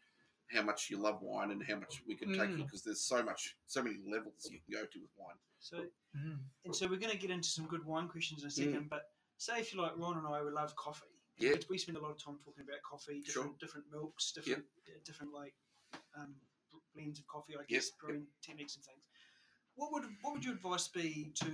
[0.53, 2.65] how much you love wine and how much we can take you Mm.
[2.67, 5.35] because there's so much, so many levels you can go to with wine.
[5.59, 5.77] So,
[6.17, 8.89] Mm, and so we're going to get into some good wine questions in a second.
[8.89, 11.07] But say if you like Ron and I, we love coffee.
[11.39, 11.51] Yeah.
[11.55, 13.43] We- We spend a lot of time talking about coffee, Sure.
[13.43, 15.55] different different milks, different uh, different like
[16.19, 16.33] um,
[16.95, 17.99] blends of coffee, I guess, yep.
[18.01, 19.03] brewing techniques and things.
[19.75, 21.51] What would what would your advice be to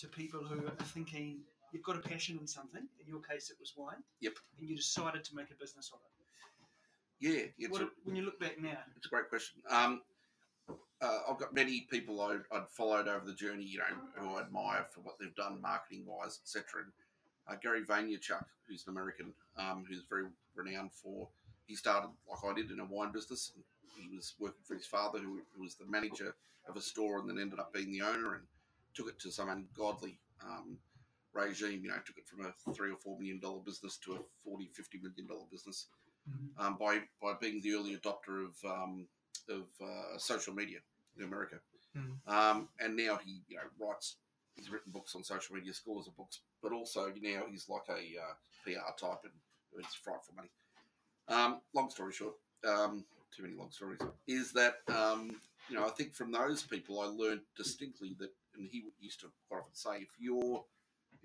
[0.00, 2.82] to people who are thinking you've got a passion in something?
[3.00, 4.02] In your case, it was wine.
[4.20, 4.34] Yep.
[4.58, 6.20] And you decided to make a business of it.
[7.20, 9.60] Yeah, it's What, a, when you look back now, It's a great question.
[9.68, 10.00] Um,
[11.02, 14.40] uh, I've got many people I'd, I'd followed over the journey, you know, who I
[14.40, 16.84] admire for what they've done marketing wise, etc.
[16.84, 16.92] And
[17.48, 21.28] uh, Gary Vaynerchuk, who's an American, um, who's very renowned for,
[21.66, 23.52] he started like I did in a wine business.
[23.54, 23.64] And
[24.10, 26.34] he was working for his father, who, who was the manager
[26.68, 28.44] of a store, and then ended up being the owner and
[28.94, 30.78] took it to some ungodly um,
[31.32, 31.82] regime.
[31.82, 34.68] You know, took it from a three or four million dollar business to a 40,
[34.74, 35.86] 50 million dollar business
[36.28, 36.50] Mhm.
[36.58, 39.08] um, by by being the early adopter of um,
[39.48, 40.78] of uh, social media
[41.16, 41.60] in America.
[41.96, 42.28] Mm.
[42.28, 44.16] Um, and now he you know writes.
[44.56, 47.92] He's written books on social media, scores of books, but also now he's like a
[48.20, 49.32] uh, PR type and
[49.78, 50.50] it's frightful money.
[51.28, 52.34] Um, long story short,
[52.66, 54.00] um, too many long stories.
[54.26, 58.68] Is that um, you know I think from those people I learned distinctly that, and
[58.70, 60.64] he used to quite often say, if you're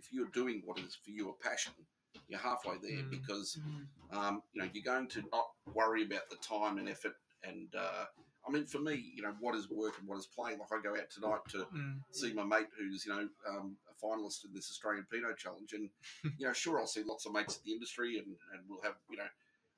[0.06, 1.74] if you're doing what is for you a passion,
[2.28, 3.10] you're halfway there Mm.
[3.12, 3.58] because
[4.12, 7.15] um, you know, you're going to not worry about the time and effort.
[7.44, 8.06] And uh,
[8.48, 10.52] I mean, for me, you know, what is work and what is play?
[10.52, 14.06] Like I go out tonight to mm, see my mate who's, you know, um, a
[14.06, 15.89] finalist in this Australian Pinot Challenge, and
[16.38, 18.96] you know, sure, I'll see lots of mates at the industry, and, and we'll have,
[19.10, 19.28] you know,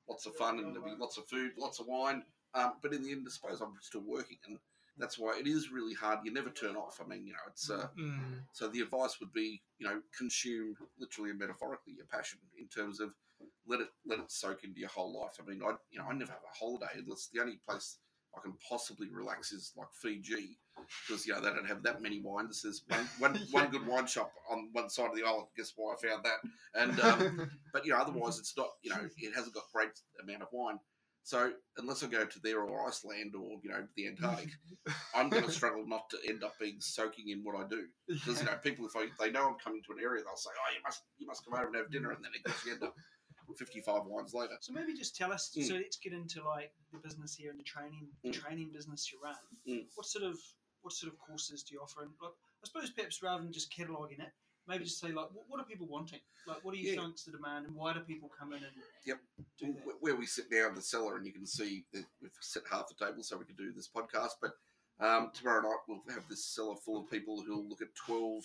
[0.08, 2.22] lots of fun, and there'll be lots of food, lots of wine.
[2.54, 4.58] Um, but in the end, I suppose I'm still working, and
[4.98, 6.20] that's why it is really hard.
[6.24, 7.00] You never turn off.
[7.04, 7.70] I mean, you know, it's.
[7.70, 8.20] Uh, mm,
[8.52, 13.00] so the advice would be, you know, consume literally and metaphorically your passion in terms
[13.00, 13.10] of
[13.66, 15.38] let it let it soak into your whole life.
[15.40, 17.98] I mean, I you know I never have a holiday unless the only place
[18.36, 20.58] I can possibly relax is like Fiji
[21.06, 22.62] because you know they don't have that many wines.
[22.62, 25.48] There's one one, one good wine shop on one side of the island.
[25.56, 26.40] Guess why I found that?
[26.74, 29.90] And um, but you know otherwise it's not you know it hasn't got great
[30.22, 30.78] amount of wine.
[31.28, 34.48] So unless I go to there or Iceland or you know the Antarctic,
[35.14, 38.40] I'm going to struggle not to end up being soaking in what I do because
[38.40, 40.72] you know people if I, they know I'm coming to an area they'll say oh
[40.72, 42.82] you must you must come over and have dinner and then it gets you end
[42.82, 42.94] up
[43.58, 45.52] 55 wines later So maybe just tell us.
[45.54, 45.68] Mm.
[45.68, 48.32] So let's get into like the business here and the training, the Mm.
[48.32, 49.36] training business you run.
[49.68, 49.84] Mm.
[49.96, 50.38] What sort of
[50.80, 52.04] what sort of courses do you offer?
[52.04, 54.32] And like, I suppose perhaps rather than just cataloguing it,
[54.68, 56.20] maybe just say like, what, what are people wanting?
[56.46, 57.00] Like, what do you Yeah.
[57.02, 58.72] think's the demand, and why do people come in and
[59.04, 59.20] Yep.
[59.58, 59.96] do that?
[60.00, 62.88] Where we sit now in the cellar, and you can see that we've set half
[62.88, 64.32] the table so we can do this podcast.
[64.40, 64.52] But
[65.00, 68.44] um, tomorrow night we'll have this cellar full of people who'll look at twelve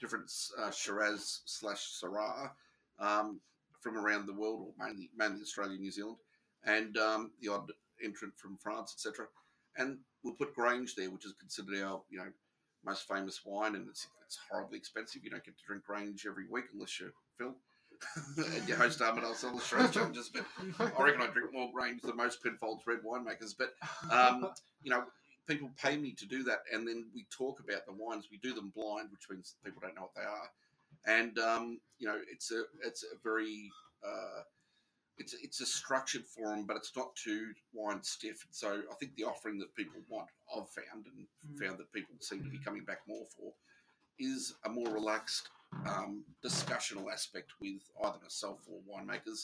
[0.00, 2.50] different uh, Shiraz slash Syrah
[2.98, 3.40] um,
[3.80, 6.18] from around the world, or mainly mainly Australia, New Zealand,
[6.64, 7.70] and um, the odd
[8.02, 9.26] entrant from France, etc.
[9.76, 12.32] And we'll put Grange there, which is considered our you know
[12.88, 15.22] most famous wine, and it's it's horribly expensive.
[15.24, 17.54] You don't get to drink Grange every week unless you're Phil.
[18.36, 20.44] and your host Armadale Cellar Shiraz challenges, but
[20.78, 23.54] I reckon I drink more Grange than most Penfolds red winemakers.
[23.58, 23.74] But
[24.12, 24.50] um,
[24.82, 25.04] you know,
[25.48, 28.28] people pay me to do that, and then we talk about the wines.
[28.30, 31.18] We do them blind, which means people don't know what they are.
[31.18, 33.70] And um, you know, it's a it's a very
[34.06, 34.42] uh,
[35.18, 38.46] it's it's a structured forum, but it's not too wine stiff.
[38.50, 41.58] So I think the offering that people want, I've found and Mm.
[41.66, 43.52] found that people seem to be coming back more for,
[44.18, 45.48] is a more relaxed
[45.86, 49.40] um, discussional aspect with either myself or winemakers.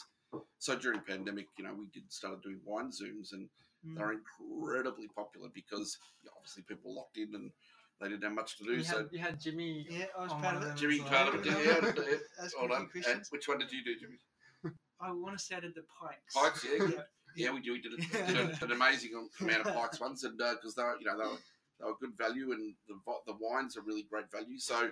[0.59, 3.49] So during pandemic, you know, we did started doing wine zooms, and
[3.85, 3.95] Mm.
[3.97, 7.51] they're incredibly popular because you know, obviously people were locked in and
[8.01, 8.73] they didn't have much to do.
[8.77, 9.85] you, so had, you had Jimmy.
[9.89, 10.65] Yeah, I was part of of it.
[10.69, 11.53] them Jimmy as part of it, Yeah.
[12.09, 12.17] yeah.
[12.39, 12.89] and, hold on.
[13.07, 14.17] And which one did you do, Jimmy?
[15.01, 16.33] I want to say I did the pikes.
[16.33, 16.85] Pikes, yeah.
[16.95, 17.01] yeah.
[17.37, 17.73] Yeah, we do.
[17.73, 17.97] We did, a,
[18.31, 21.25] did a, an amazing amount of pikes once, and because they were, you know, they
[21.25, 21.37] were,
[21.81, 22.95] they were good value, and the
[23.27, 24.57] the wines are really great value.
[24.57, 24.91] So,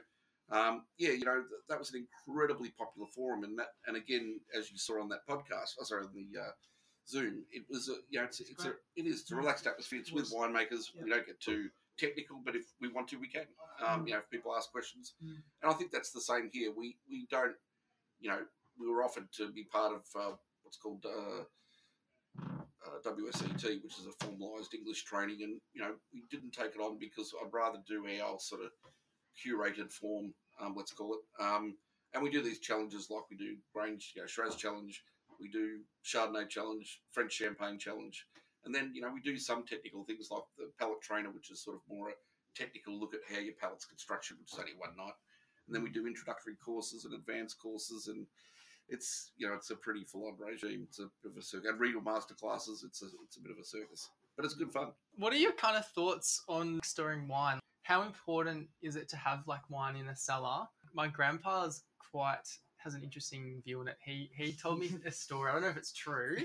[0.52, 4.42] um, yeah, you know, th- that was an incredibly popular forum, and that, and again,
[4.60, 6.52] as you saw on that podcast, oh, sorry, on the uh,
[7.08, 10.00] Zoom, it was, a, you know, it's, it's a, it is it's a relaxed atmosphere.
[10.00, 10.88] It's with winemakers.
[11.02, 13.46] We don't get too technical, but if we want to, we can.
[13.88, 15.38] Um, you know, if people ask questions, Mm.
[15.62, 16.74] and I think that's the same here.
[16.76, 17.56] We we don't,
[18.20, 18.40] you know,
[18.80, 21.06] we were offered to be part of uh, what's called.
[21.06, 21.44] Uh,
[22.86, 26.82] uh, WSET, which is a formalised English training, and you know we didn't take it
[26.82, 28.72] on because I'd rather do our sort of
[29.40, 31.44] curated form, um, let's call it.
[31.44, 31.76] Um,
[32.14, 35.02] and we do these challenges like we do Grange, you know, Shiraz Challenge,
[35.40, 38.26] we do Chardonnay Challenge, French Champagne Challenge,
[38.66, 41.64] and then you know we do some technical things like the palate trainer, which is
[41.64, 42.14] sort of more a
[42.56, 45.18] technical look at how your palate's constructed, which is only one night.
[45.68, 48.28] And then we do introductory courses and advanced courses, and
[48.94, 50.86] it's you know it's a pretty full on regime.
[50.88, 51.68] It's a bit of a circus.
[51.70, 52.84] And Regal master classes.
[52.88, 54.90] It's a it's a bit of a circus, but it's good fun.
[55.18, 57.60] What are your kind of thoughts on storing wine?
[57.82, 60.68] How important is it to have like wine in a cellar?
[60.94, 63.98] My grandpa's quite has an interesting view on it.
[64.06, 65.50] He he told me a story.
[65.50, 66.38] I don't know if it's true.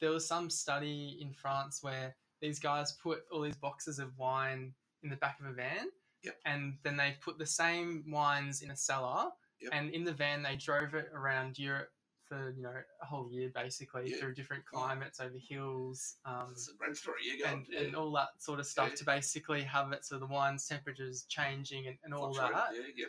[0.00, 4.74] There was some study in France where these guys put all these boxes of wine
[5.02, 5.88] in the back of a van.
[6.22, 6.36] Yep.
[6.44, 9.30] And then they put the same wines in a cellar.
[9.60, 9.72] Yep.
[9.74, 11.90] And in the van they drove it around Europe
[12.24, 14.16] for, you know, a whole year basically Yeah.
[14.18, 16.16] through different climates over hills.
[16.24, 17.18] Um, It's a great story.
[17.24, 17.50] You go.
[17.50, 18.94] and, and all that sort of stuff Yeah.
[18.96, 22.50] to basically have it so the wine's temperature's changing and, and all that.
[22.74, 23.06] Yeah, yeah.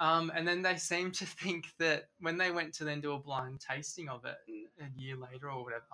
[0.00, 3.18] Um, and then they seem to think that when they went to then do a
[3.18, 4.64] blind tasting of it Mm.
[4.96, 5.84] a year later or whatever,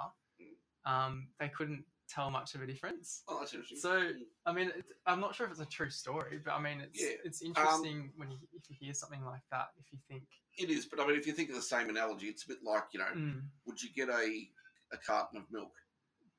[0.41, 0.91] Mm.
[0.91, 3.23] um, they couldn't tell much of a difference.
[3.29, 3.79] Oh, that's interesting.
[3.79, 4.11] So.
[4.47, 4.73] I mean,
[5.07, 7.17] I'm not sure if it's a true story, but I mean, it's Yeah.
[7.25, 9.69] it's interesting when you if you hear something like that.
[9.79, 10.25] If you think,
[10.59, 12.63] it is, but I mean, if you think of the same analogy, it's a bit
[12.63, 14.49] like you know, mm, would you get a
[14.93, 15.73] a carton of milk?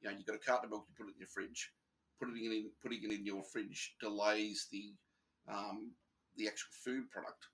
[0.01, 1.71] You know, you got a carton of milk, you put it in your fridge.
[2.19, 4.93] Putting it in, putting it in your fridge delays the
[5.51, 5.91] um,
[6.37, 7.47] the actual food product.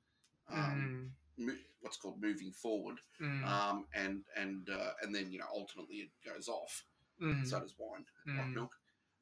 [0.51, 5.39] Um, mm, mo- what's called moving forward, mm, um, and and uh, and then you
[5.39, 6.83] know ultimately it goes off.
[7.21, 8.05] Mm, So does wine,
[8.37, 8.53] like mm.
[8.55, 8.71] milk.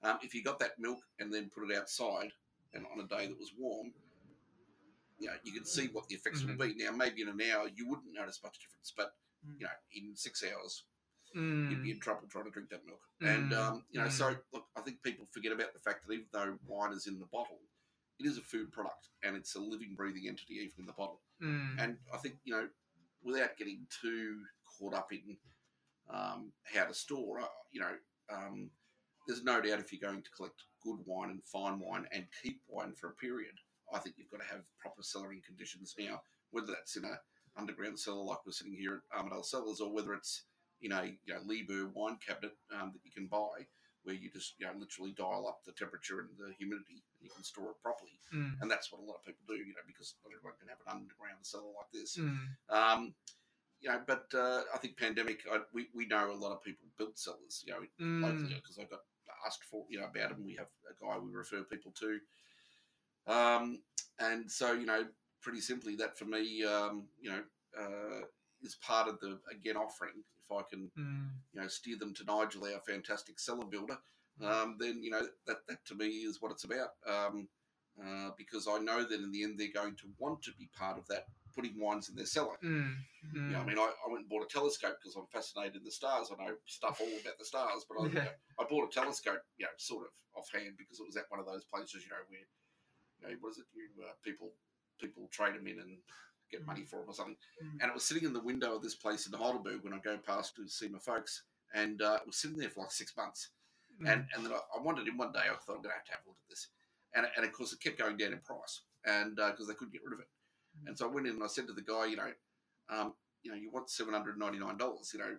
[0.04, 2.32] Um, if you got that milk and then put it outside,
[2.74, 3.94] and on a day that was warm,
[5.20, 6.58] you know you can see what the effects Mhm.
[6.58, 6.76] will be.
[6.76, 9.60] Now, maybe in an hour you wouldn't notice much difference, but Mm.
[9.60, 10.84] you know in six hours
[11.36, 13.02] mm, you'd be in trouble trying to drink that milk.
[13.22, 13.58] And Mm.
[13.58, 14.44] um, you know, so Mm.
[14.54, 17.26] look, I think people forget about the fact that even though wine is in the
[17.28, 17.60] bottle,
[18.20, 21.22] it is a food product and it's a living, breathing entity even in the bottle.
[21.42, 22.70] mm, And I think you know,
[23.24, 25.38] without getting too caught up in
[26.10, 27.92] um, how to store, uh, you know,
[28.34, 28.70] um,
[29.28, 32.62] there's no doubt if you're going to collect good wine and fine wine and keep
[32.68, 33.54] wine for a period,
[33.94, 36.22] I think you've got to have proper cellaring conditions now.
[36.52, 37.20] Whether that's in a
[37.58, 40.44] underground cellar like we're sitting here at Armadale Cellars, or whether it's
[40.82, 43.68] in a you know Liebherr wine cabinet um, that you can buy,
[44.04, 47.30] where you just you know literally dial up the temperature and the humidity, and you
[47.36, 48.16] can store it properly.
[48.34, 50.70] mm, And that's what a lot of people do, you know, because not everyone can
[50.70, 52.16] have an underground cellar like this.
[52.18, 52.38] mm,
[52.70, 53.14] Um,
[53.82, 56.88] you know, but uh, I think pandemic, I, we, we know a lot of people
[56.98, 57.80] built cellars, you know,
[58.28, 59.02] locally mm, because I got
[59.46, 60.46] asked for, you know, about them.
[60.46, 62.20] We have a guy we refer people to.
[63.32, 63.82] Um,
[64.20, 65.06] and so, you know,
[65.42, 67.42] pretty simply, that for me, um, you know,
[67.80, 68.26] uh,
[68.64, 70.24] is part of the, again, offering.
[70.44, 71.28] If I can, mm.
[71.54, 73.98] you know, steer them to Nigel, our fantastic cellar builder,
[74.44, 76.92] um, then, you know, that, that to me is what it's about.
[77.08, 77.48] Um,
[78.02, 80.98] uh, because I know that in the end they're going to want to be part
[80.98, 81.26] of that,
[81.58, 82.54] putting wines in their cellar.
[82.64, 82.94] Mm.
[83.34, 83.68] You know, I Mm.
[83.68, 86.30] mean, I, I went and bought a telescope because I'm fascinated in the stars.
[86.30, 89.42] I know stuff all about the stars, but I, you know, I bought a telescope,
[89.58, 92.22] you know, sort of offhand because it was at one of those places, you know,
[92.30, 93.66] where, you know, what is it?
[93.74, 94.54] You uh, people
[95.02, 95.98] people trade them in and
[96.52, 97.36] get money for them or something.
[97.64, 97.82] Mm.
[97.82, 100.18] And it was sitting in the window of this place in Heidelberg when I go
[100.18, 101.44] past to see my folks,
[101.74, 103.50] and uh, it was sitting there for like six months.
[104.02, 104.14] Mm.
[104.14, 105.50] And and then I, I wandered in one day.
[105.50, 106.70] I thought I'm going to have to have a look at this,
[107.16, 110.06] and and of course it kept going down in price, and because they couldn't get
[110.06, 110.30] rid of it.
[110.84, 110.88] Mm.
[110.90, 112.32] And so I went in and I said to the guy, you know,
[112.90, 113.14] um,
[113.44, 115.12] you know, you want seven hundred ninety nine dollars.
[115.14, 115.36] You know,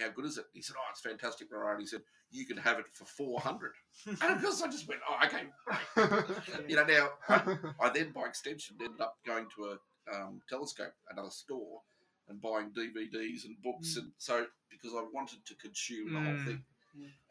[0.00, 0.44] how good is it?
[0.52, 1.80] He said, oh, it's fantastic, Ryan.
[1.80, 3.72] He said you can have it for four hundred.
[4.06, 6.68] And of course I just went, oh, okay, great.
[6.68, 10.94] You know, now I, I then by extension ended up going to a um, telescope,
[11.10, 11.80] another store,
[12.28, 14.02] and buying DVDs and books, Mm.
[14.02, 16.44] and so because I wanted to consume the whole Mm.
[16.44, 16.64] thing.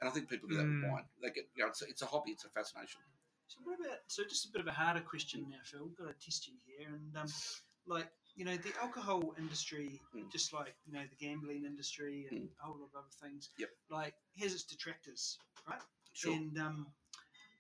[0.02, 0.82] And I think people do that Mm.
[0.82, 1.04] with wine.
[1.22, 3.02] They get, you know, it's a, it's a hobby, it's a fascination.
[3.50, 5.84] So what about so just a bit of a harder question now, Phil.
[5.84, 7.28] We've got to test you here, and um,
[7.88, 10.32] like you know the alcohol industry, Mm.
[10.32, 13.50] just like you know the gambling industry and a whole lot of other things.
[13.58, 13.70] Yep.
[13.90, 15.82] Like has its detractors, right?
[16.14, 16.34] Sure.
[16.34, 16.88] And um,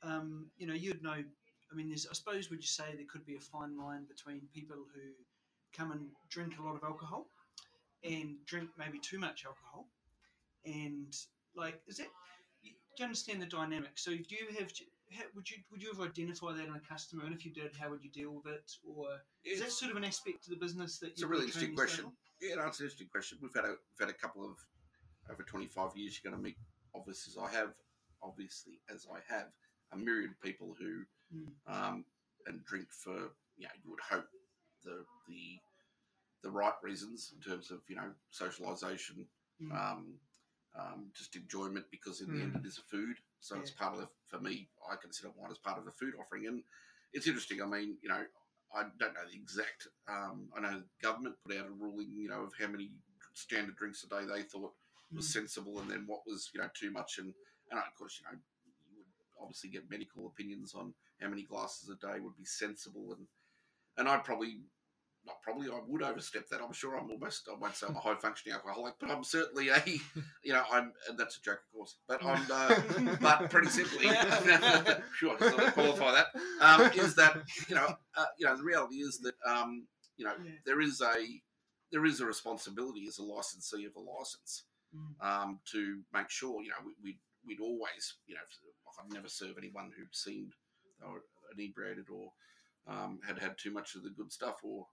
[0.04, 1.24] um, you know you'd know.
[1.72, 4.42] I mean, there's I suppose would you say there could be a fine line between
[4.54, 5.02] people who
[5.76, 7.28] come and drink a lot of alcohol
[8.04, 9.88] and drink maybe too much alcohol,
[10.66, 11.16] and
[11.56, 12.08] like is that
[12.62, 13.98] you- do you understand the dynamic?
[13.98, 14.72] So, do you have,
[15.12, 17.76] how, would you would you ever identify that in a customer, and if you did,
[17.76, 18.72] how would you deal with it?
[18.84, 19.08] Or
[19.44, 22.12] is that sort of an aspect to the business that it's a really interesting question.
[22.42, 23.38] Yeah, no, it's an interesting question.
[23.42, 24.58] We've had a we've had a couple of
[25.32, 26.20] over twenty five years.
[26.22, 26.58] You're going to meet,
[26.96, 27.74] obviously, as I have,
[28.24, 29.48] obviously as I have,
[29.92, 31.46] a myriad of people who Mm.
[31.68, 32.06] um,
[32.48, 33.14] and drink for
[33.56, 34.26] you know you would hope
[34.84, 35.60] the the
[36.42, 39.28] the right reasons in terms of you know socialization,
[39.62, 39.72] Mm.
[39.76, 40.20] um,
[40.80, 42.62] um, just enjoyment because in the end Mm.
[42.64, 43.18] it is a food.
[43.40, 46.14] So it's part of the, for me, I consider wine as part of the food
[46.20, 46.48] offering.
[46.48, 46.64] And
[47.14, 47.62] it's interesting.
[47.62, 48.24] I mean, you know,
[48.76, 52.30] I don't know the exact, um, I know the government put out a ruling, you
[52.30, 52.92] know, of how many
[53.34, 54.74] standard drinks a day they thought
[55.16, 55.34] was Mm.
[55.34, 57.18] sensible and then what was, you know, too much.
[57.18, 57.34] And,
[57.72, 58.38] and of course, you know,
[58.92, 59.08] you would
[59.42, 63.16] obviously get medical opinions on how many glasses a day would be sensible.
[63.18, 63.26] And,
[63.98, 64.62] and I'd probably,
[65.26, 66.62] not probably, I would overstep that.
[66.62, 69.70] I'm sure I'm almost, I won't say I'm a high functioning alcoholic, but I'm certainly
[69.70, 69.82] a,
[70.44, 74.08] you know, I'm, and that's a joke, of course, but I'm, uh, but pretty simply,
[75.16, 76.28] sure, just qualify that,
[76.62, 80.34] um, is that, you know, uh, you know, the reality is that, um, you know,
[80.44, 80.52] Yeah.
[80.66, 81.16] there is a,
[81.92, 84.64] there is a responsibility as a licensee of a license
[84.96, 85.24] Mm.
[85.24, 88.42] um, to make sure, you know, we, we'd, we'd always, you know,
[89.00, 90.54] I'd never serve anyone who seemed
[91.00, 91.22] they were
[91.56, 92.32] inebriated or
[92.88, 94.88] um, had had too much of the good stuff or,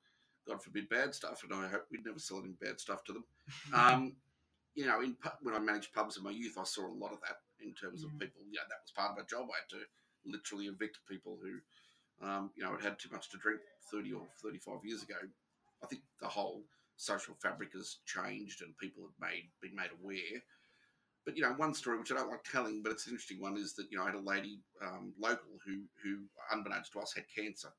[0.47, 1.43] God forbid, bad stuff.
[1.43, 3.25] And I hope we'd never sell any bad stuff to them.
[3.73, 4.17] Um,
[4.75, 7.21] you know, in when I managed pubs in my youth, I saw a lot of
[7.23, 8.21] that in terms of Mm.
[8.21, 8.43] people.
[8.51, 9.49] Yeah, that was part of my job.
[9.51, 9.87] I had to
[10.25, 14.27] literally evict people who, um, you know, had had too much to drink thirty or
[14.43, 15.17] thirty-five years ago.
[15.83, 16.65] I think the whole
[16.97, 20.43] social fabric has changed, and people have made been made aware.
[21.25, 23.57] But you know, one story which I don't like telling, but it's an interesting one,
[23.57, 26.19] is that you know I had a lady um, local who, who
[26.53, 27.73] unbeknownst to us, had cancer,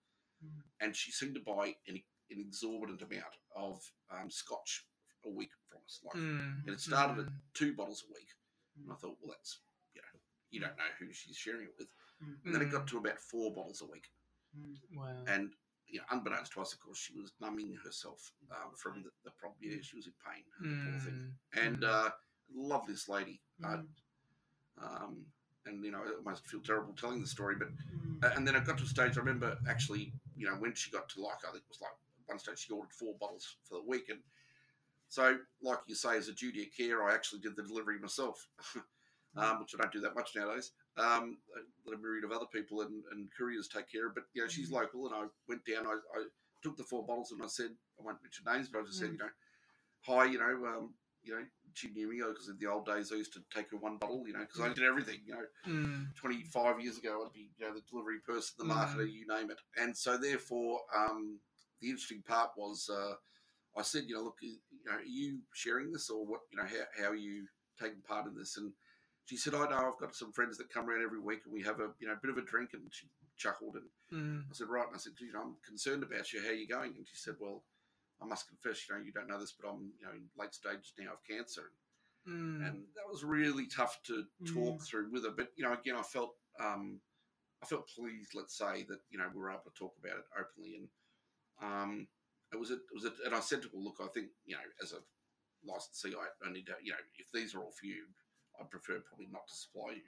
[0.45, 0.61] Mm.
[0.81, 1.99] and she seemed to buy an,
[2.31, 3.79] an exorbitant amount of
[4.11, 4.85] um, scotch
[5.25, 5.99] a week from us.
[6.03, 6.63] Like Mm.
[6.65, 7.39] and it started at Mm.
[7.53, 8.29] two bottles a week.
[8.77, 8.93] And Mm.
[8.93, 9.59] I thought, well, that's
[9.93, 10.19] you know,
[10.51, 11.87] you don't know who she's sharing it with.
[12.23, 12.45] Mm.
[12.45, 12.89] And then it got Mm.
[12.89, 14.11] to about four bottles a week,
[14.55, 14.77] Mm.
[14.91, 15.23] Wow.
[15.27, 15.55] and
[15.89, 19.31] you know, unbeknownst to us, of course, she was numbing herself um, from the, the
[19.31, 19.57] problem.
[19.61, 21.13] Yeah, she was in pain, the poor thing.
[21.53, 21.63] Mm.
[21.65, 21.87] And Mm.
[22.07, 22.11] uh,
[22.53, 23.41] love this lady.
[23.63, 23.87] Uh, Mm.
[24.77, 25.25] um,
[25.65, 28.23] and you know, I almost feel terrible telling the story, but Mm.
[28.23, 29.17] uh, and then I got to a stage.
[29.17, 31.91] I remember actually, you know, when she got to like, I think it was like
[32.27, 34.19] one stage she ordered four bottles for the week, and
[35.09, 38.45] so like you say, as a duty of care, I actually did the delivery myself,
[39.37, 40.71] um, which I don't do that much nowadays.
[40.97, 41.37] Um,
[41.87, 44.15] a myriad of other people and, and couriers take care of.
[44.15, 44.73] But you know, she's Mm.
[44.73, 45.87] local, and I went down.
[45.87, 46.25] I, I
[46.61, 49.09] took the four bottles, and I said, I won't mention names, but I just said,
[49.09, 49.13] Mm.
[49.13, 49.29] you know,
[50.01, 53.15] hi, you know, um, you know, she knew me because in the old days I
[53.15, 55.45] used to take her one bottle, you know, because I did everything, you know.
[55.67, 56.15] Mm.
[56.15, 58.75] 25 years ago, I'd be, you know, the delivery person, the Mm.
[58.75, 59.59] marketer, you name it.
[59.77, 61.39] And so, therefore, um,
[61.81, 63.13] the interesting part was uh,
[63.77, 66.65] I said, you know, look, you know, are you sharing this or what, you know,
[66.65, 67.45] how, how are you
[67.79, 68.57] taking part in this?
[68.57, 68.71] And
[69.25, 71.61] she said, I know I've got some friends that come around every week and we
[71.63, 72.71] have a, you know, bit of a drink.
[72.73, 74.43] And she chuckled and Mm.
[74.49, 74.87] I said, right.
[74.87, 76.41] And I said, you know, I'm concerned about you.
[76.41, 76.93] How are you going?
[76.95, 77.65] And she said, well,
[78.21, 80.53] I must confess, you know, you don't know this, but I'm, you know, in late
[80.53, 81.71] stages now of cancer
[82.27, 82.65] Mm.
[82.67, 84.85] and that was really tough to talk Mm.
[84.87, 85.31] through with her.
[85.31, 86.99] But you know, again, I felt um,
[87.63, 90.25] I felt pleased, let's say, that you know we were able to talk about it
[90.37, 90.87] openly, and
[91.61, 92.07] um,
[92.53, 94.55] it was a, it was a, and I said to her, look, I think you
[94.55, 95.01] know, as a
[95.65, 98.05] licensee, I, I need to, you know, if these are all for you,
[98.59, 100.07] I'd prefer probably not to supply you,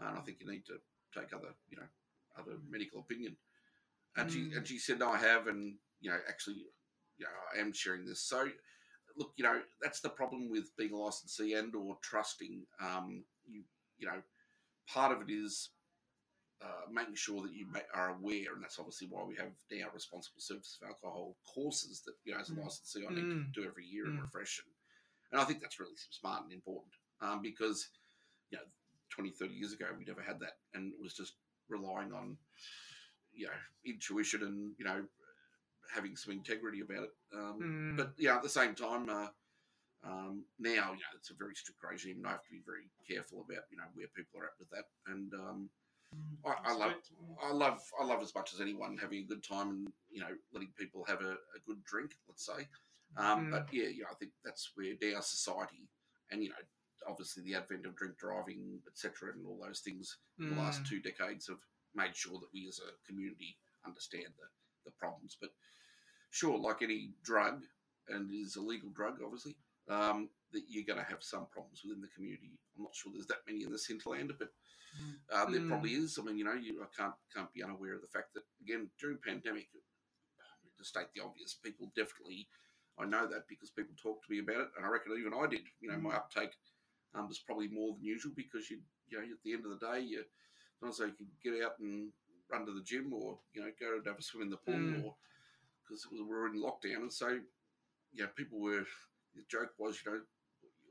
[0.00, 0.78] and I think you need to
[1.14, 1.88] take other, you know,
[2.38, 2.70] other Mm.
[2.70, 3.36] medical opinion.
[4.16, 4.56] And she Mm.
[4.58, 6.66] and she said, "No, I have," and you know, actually,
[7.16, 8.22] you know, I am sharing this.
[8.22, 8.50] So,
[9.16, 12.66] look, you know, that's the problem with being a licensee and or trusting.
[12.80, 13.64] Um, you
[13.98, 14.22] you know,
[14.88, 15.70] part of it is
[16.64, 20.40] uh, making sure that you are aware, and that's obviously why we have now responsible
[20.40, 22.62] service of alcohol courses that you know as a Mm.
[22.64, 23.52] licensee I need Mm.
[23.54, 24.22] to do every year and Mm.
[24.22, 24.60] refresh.
[24.64, 24.74] And,
[25.32, 27.90] and I think that's really smart and important um, because
[28.50, 28.64] you know
[29.10, 31.34] 20, 30 years ago we never had that, and it was just
[31.68, 32.38] relying on
[33.32, 33.52] you know
[33.84, 35.04] intuition and you know
[35.94, 37.14] having some integrity about it.
[37.34, 37.96] Um, Mm.
[37.96, 39.28] But yeah, at the same time, uh,
[40.04, 42.90] um, now you know it's a very strict regime, and I have to be very
[43.08, 44.86] careful about you know where people are at with that.
[45.06, 45.70] And um,
[46.44, 46.92] I, I love,
[47.42, 50.34] I love, I love as much as anyone having a good time and you know
[50.52, 52.16] letting people have a, a good drink.
[52.28, 52.68] Let's say,
[53.16, 53.50] um, Mm.
[53.50, 55.88] but yeah, you know, I think that's where our society
[56.30, 56.54] and you know
[57.08, 60.88] obviously the advent of drink driving, etc., and all those things in the last Mm.
[60.88, 61.60] two decades have
[61.94, 64.46] made sure that we as a community understand the,
[64.84, 65.36] the problems.
[65.40, 65.50] But
[66.30, 67.64] sure, like any drug,
[68.08, 69.56] and it is a legal drug, obviously,
[69.88, 72.58] um, that you're going to have some problems within the community.
[72.76, 74.48] I'm not sure there's that many in this hinterland, but
[75.00, 75.18] Mm.
[75.32, 75.68] uh, there Mm.
[75.68, 76.18] probably is.
[76.18, 78.90] I mean, you know, you I can't can't be unaware of the fact that again
[79.00, 79.68] during pandemic,
[80.76, 82.48] to state the obvious, people definitely.
[82.98, 85.46] I know that because people talk to me about it, and I reckon even I
[85.46, 85.66] did.
[85.80, 86.54] You know, my uptake
[87.14, 89.84] um, was probably more than usual because you, you know, at the end of the
[89.86, 90.24] day, you
[90.82, 92.12] not so you could get out and
[92.50, 94.74] run to the gym or you know go and have a swim in the pool
[94.74, 95.02] Mm.
[95.04, 95.16] or
[95.82, 97.40] because we were in lockdown, and so
[98.12, 98.84] yeah, people were.
[99.34, 100.20] The joke was, you know,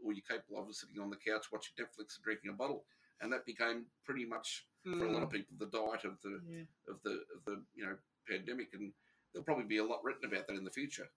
[0.03, 2.85] all you're capable of is sitting on the couch watching Netflix and drinking a bottle,
[3.21, 5.33] and that became pretty much for a lot of Mm.
[5.33, 6.65] people the diet of the Yeah.
[6.91, 8.93] of the of the you know pandemic, and
[9.31, 11.09] there'll probably be a lot written about that in the future.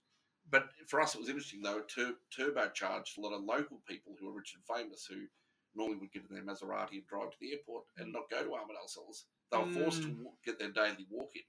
[0.48, 1.78] But for us, it was interesting though.
[1.78, 5.26] It tur- turbocharged a lot of local people who are rich and famous who
[5.74, 8.54] normally would get in their Maserati and drive to the airport and not go to
[8.54, 9.26] Armadale Cellars.
[9.50, 10.22] They were forced to Mm.
[10.22, 11.42] wa- get their daily walk in,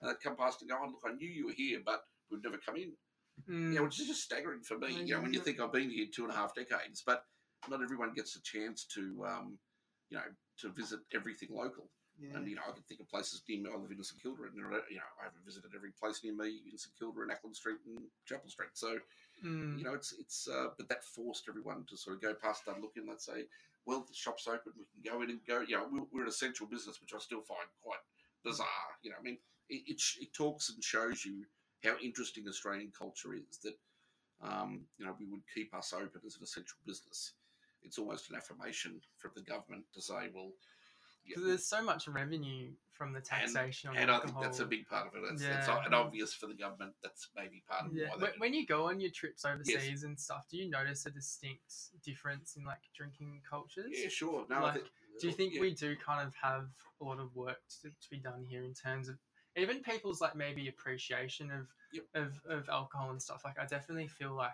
[0.00, 2.42] and they'd come past and go, "Oh, look, I knew you were here, but we'd
[2.42, 2.96] never come in."
[3.48, 3.74] Mm.
[3.74, 4.92] Yeah, which is just staggering for me.
[5.04, 7.24] You know, when you think I've been here two and a half decades, but
[7.68, 9.58] not everyone gets a chance to, um,
[10.10, 10.24] you know,
[10.60, 11.88] to visit everything local.
[12.20, 12.36] Yeah.
[12.36, 13.70] And you know, I can think of places near me.
[13.72, 14.68] I live in St Kilda, and you know,
[15.20, 18.48] I haven't visited every place near me in St Kilda and Acland Street and Chapel
[18.50, 18.70] Street.
[18.74, 18.98] So
[19.44, 19.78] Mm.
[19.78, 20.48] you know, it's it's.
[20.48, 23.06] Uh, but that forced everyone to sort of go past and look in.
[23.06, 23.44] Let's say,
[23.86, 24.72] well, the shop's open.
[24.76, 25.60] We can go in and go.
[25.60, 28.00] You know, we're, we're an essential business, which I still find quite
[28.44, 28.66] bizarre.
[29.02, 31.44] You know, I mean, it it, sh- it talks and shows you
[31.84, 33.58] how interesting Australian culture is.
[33.62, 33.74] That
[34.40, 37.32] um, you know, we would keep us open as an essential business.
[37.82, 40.50] It's almost an affirmation from the government to say, well,
[41.24, 44.86] yeah, there's so much revenue from the taxation and on I think that's a big
[44.86, 45.22] part of it.
[45.32, 45.84] It's, it's Yeah.
[45.84, 46.94] an obvious for the government.
[47.02, 48.08] That's maybe part of Yeah.
[48.16, 52.02] why When, you go on your trips overseas and stuff, do you notice a distinct
[52.02, 53.92] difference in like drinking cultures?
[53.92, 54.46] Yeah, sure.
[54.48, 54.86] No, I Like, think,
[55.20, 55.60] Do you think yeah.
[55.60, 56.68] we do kind of have
[57.00, 59.18] a lot of work to, to be done here in terms of
[59.58, 62.04] even people's like maybe appreciation of Yep.
[62.14, 63.42] of, of alcohol and stuff?
[63.44, 64.52] Like I definitely feel like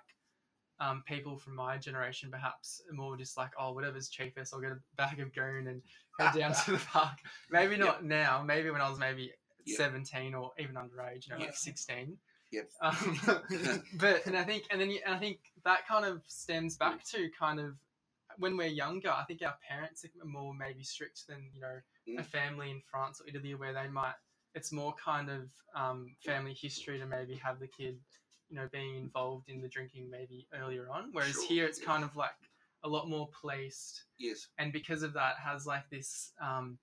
[0.81, 4.73] um, people from my generation perhaps are more just like, oh, whatever's cheapest, I'll get
[4.73, 5.83] a bag of goon and
[6.19, 7.19] head down to the park.
[7.51, 8.43] Maybe not now.
[8.43, 9.33] Maybe when I was maybe
[9.67, 9.79] Yep.
[9.79, 11.49] seventeen or even underage, you know, Yep.
[11.49, 12.19] like sixteen.
[12.53, 12.71] Yep.
[12.83, 13.19] Um,
[13.99, 17.03] but and I think and then you, and I think that kind of stems back
[17.07, 17.77] to kind of
[18.39, 19.11] when we're younger.
[19.11, 21.79] I think our parents are more maybe strict than you know
[22.19, 22.27] a Mm.
[22.27, 24.15] family in France or Italy where they might.
[24.55, 27.99] It's more kind of um, family history to maybe have the kid,
[28.49, 31.11] you know, being involved in the drinking maybe earlier on.
[31.13, 31.87] Whereas Sure, here it's yeah.
[31.87, 32.31] kind of like
[32.85, 34.47] a lot more policed, yes.
[34.59, 36.79] and because of that has like this um,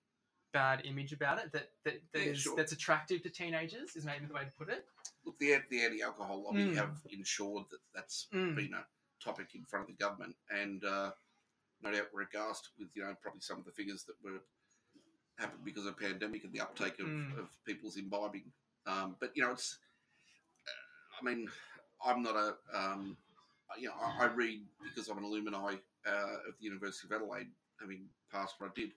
[0.51, 2.55] bad image about it that that, that Yeah, is- sure.
[2.57, 4.85] that's attractive to teenagers is maybe the way to put it.
[5.23, 6.75] Look, the, the anti-alcohol lobby Mm.
[6.75, 8.55] have ensured that that's Mm.
[8.55, 8.85] been a
[9.23, 11.11] topic in front of the government, and uh,
[11.83, 14.41] no doubt we're aghast with you know probably some of the figures that were
[15.41, 17.37] happened because of pandemic and the uptake of, Mm.
[17.37, 18.51] of people's imbibing.
[18.85, 19.77] Um, but you know, it's.
[20.67, 21.47] uh, I mean,
[22.05, 22.55] I'm not a.
[22.73, 23.17] Um,
[23.79, 25.75] you know, I, I read because I'm an alumni
[26.07, 27.47] uh, of the University of Adelaide,
[27.79, 28.91] having passed what I did.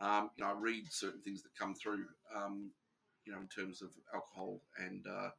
[0.00, 2.06] Um, you know, I read certain things that come through.
[2.34, 2.70] Um,
[3.24, 5.06] you know, in terms of alcohol and.
[5.06, 5.30] Uh,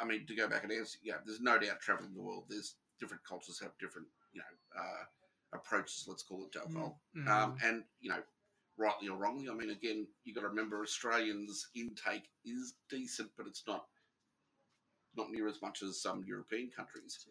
[0.00, 2.44] I mean, to go back and answer, yeah, there's no doubt traveling the world.
[2.48, 5.04] There's different cultures have different, you know, uh,
[5.52, 6.06] approaches.
[6.08, 6.98] Let's call it to alcohol.
[7.14, 7.28] Mm.
[7.28, 8.20] Um, and you know,
[8.78, 13.46] rightly or wrongly, I mean, again, you got to remember Australians' intake is decent, but
[13.46, 13.86] it's not
[15.16, 17.26] not near as much as some European countries.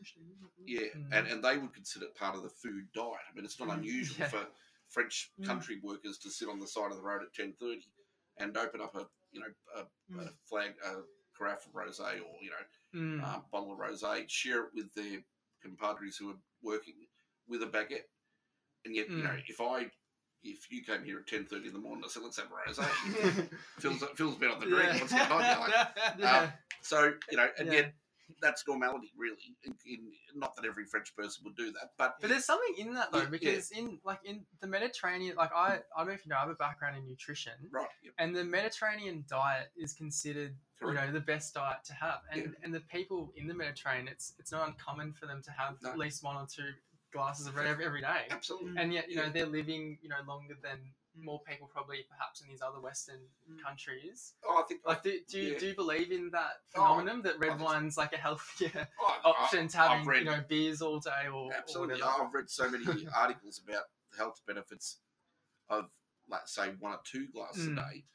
[0.65, 1.07] Yeah, Mm.
[1.11, 3.19] and, and they would consider it part of the food diet.
[3.29, 4.29] I mean, it's not Mm, unusual yeah.
[4.29, 4.47] for
[4.89, 5.45] French Mm.
[5.45, 7.85] country workers to sit on the side of the road at ten thirty
[8.37, 10.33] and open up a you know a, a Mm.
[10.49, 11.03] flag a
[11.37, 12.65] carafe of rosé or you know
[12.95, 13.23] Mm.
[13.23, 15.23] uh, bottle of rosé, share it with their
[15.61, 17.07] compadres who are working
[17.47, 18.09] with a baguette.
[18.85, 19.49] And yet, you know, Mm.
[19.49, 19.91] if I,
[20.45, 22.69] if you came here at ten thirty in the morning, I said, "Let's have a
[22.71, 25.01] rosé." Phil's Phil's been on the drink.
[25.01, 25.59] What's going on?
[25.59, 25.73] Like,
[26.17, 26.39] yeah.
[26.39, 26.49] Um,
[26.81, 27.73] so you know, and Yeah.
[27.73, 27.93] yet
[28.41, 29.55] that's normality, really.
[29.65, 32.93] In, in, not that every French person would do that, but But there's something in
[32.95, 33.29] that though, Yeah, yeah.
[33.29, 36.41] because in like in the Mediterranean, like I I don't know if you know, I
[36.41, 41.11] have a background in nutrition, right, yeah, and the Mediterranean diet is considered you know
[41.11, 42.47] the best diet to have, and Yeah.
[42.63, 45.91] and the people in the Mediterranean, it's it's not uncommon for them to have No.
[45.91, 46.71] at least one or two
[47.15, 48.79] glasses of red every, every day, absolutely.
[48.81, 50.77] and yet you know they're living you know longer than
[51.17, 53.61] more people probably perhaps in these other Western Mm.
[53.63, 54.33] countries.
[54.43, 55.59] Oh, I think Like, do, do you Yeah.
[55.59, 59.67] do you believe in that Oh, phenomenon that red wine's like a healthier I- option
[59.69, 62.01] to having read- you know beers all day or, or Absolutely.
[62.01, 62.23] whatever?
[62.23, 62.85] I've read so many
[63.15, 64.99] articles about the health benefits
[65.69, 65.85] of,
[66.27, 67.73] like, say, one or two glasses Mm.
[67.73, 68.05] a day.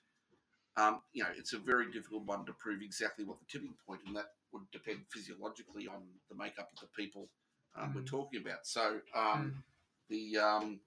[0.76, 4.03] Um, you know, it's a very difficult one to prove exactly what the tipping point,
[4.07, 7.28] and that would depend physiologically on the makeup of the people
[7.75, 8.07] um, we're Mm.
[8.07, 8.66] talking about.
[8.66, 9.62] So, um, Mm.
[10.09, 10.81] the um,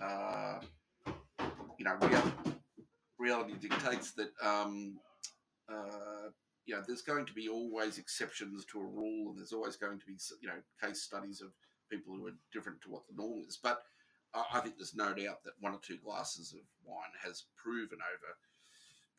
[0.00, 0.60] uh,
[1.78, 2.32] you know real,
[3.18, 5.00] reality dictates that um,
[5.68, 6.30] uh,
[6.66, 9.98] you know there's going to be always exceptions to a rule, and there's always going
[9.98, 11.52] to be you know case studies of
[11.90, 13.56] people who are different to what the norm is.
[13.56, 13.82] But
[14.34, 17.98] I, I think there's no doubt that one or two glasses of wine has proven
[18.00, 18.36] over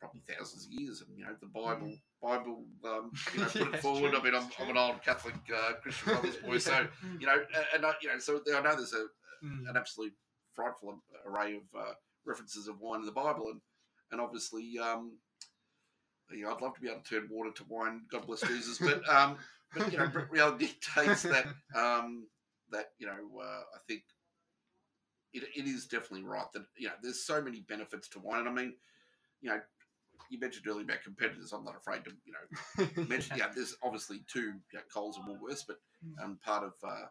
[0.00, 1.92] probably thousands of years, and you know the Bible
[2.22, 4.10] Bible um, you know put Yeah, it forward.
[4.10, 6.86] true, I mean, I'm, I'm an old Catholic uh, Christian Brothers boy, so
[7.20, 7.36] you know,
[7.74, 9.06] and I, you know, so I know there's a
[9.42, 9.70] Mm.
[9.70, 10.12] an absolute
[10.52, 11.92] frightful array of uh,
[12.26, 13.60] references of wine in the Bible, and
[14.12, 15.16] and obviously, um,
[16.30, 18.02] you know, I'd love to be able to turn water to wine.
[18.10, 19.38] God bless Jesus, but um,
[19.74, 22.26] but you know, reality dictates that um,
[22.70, 24.02] that you know, uh, I think
[25.32, 28.48] it, it is definitely right that you know, there's so many benefits to wine, and
[28.48, 28.74] I mean,
[29.40, 29.60] you know.
[30.28, 31.52] You mentioned earlier about competitors.
[31.52, 33.36] I'm not afraid to, you know, mention.
[33.36, 35.78] Yeah, there's obviously two you know, Coles and Woolworths, but
[36.22, 37.06] um, part of uh,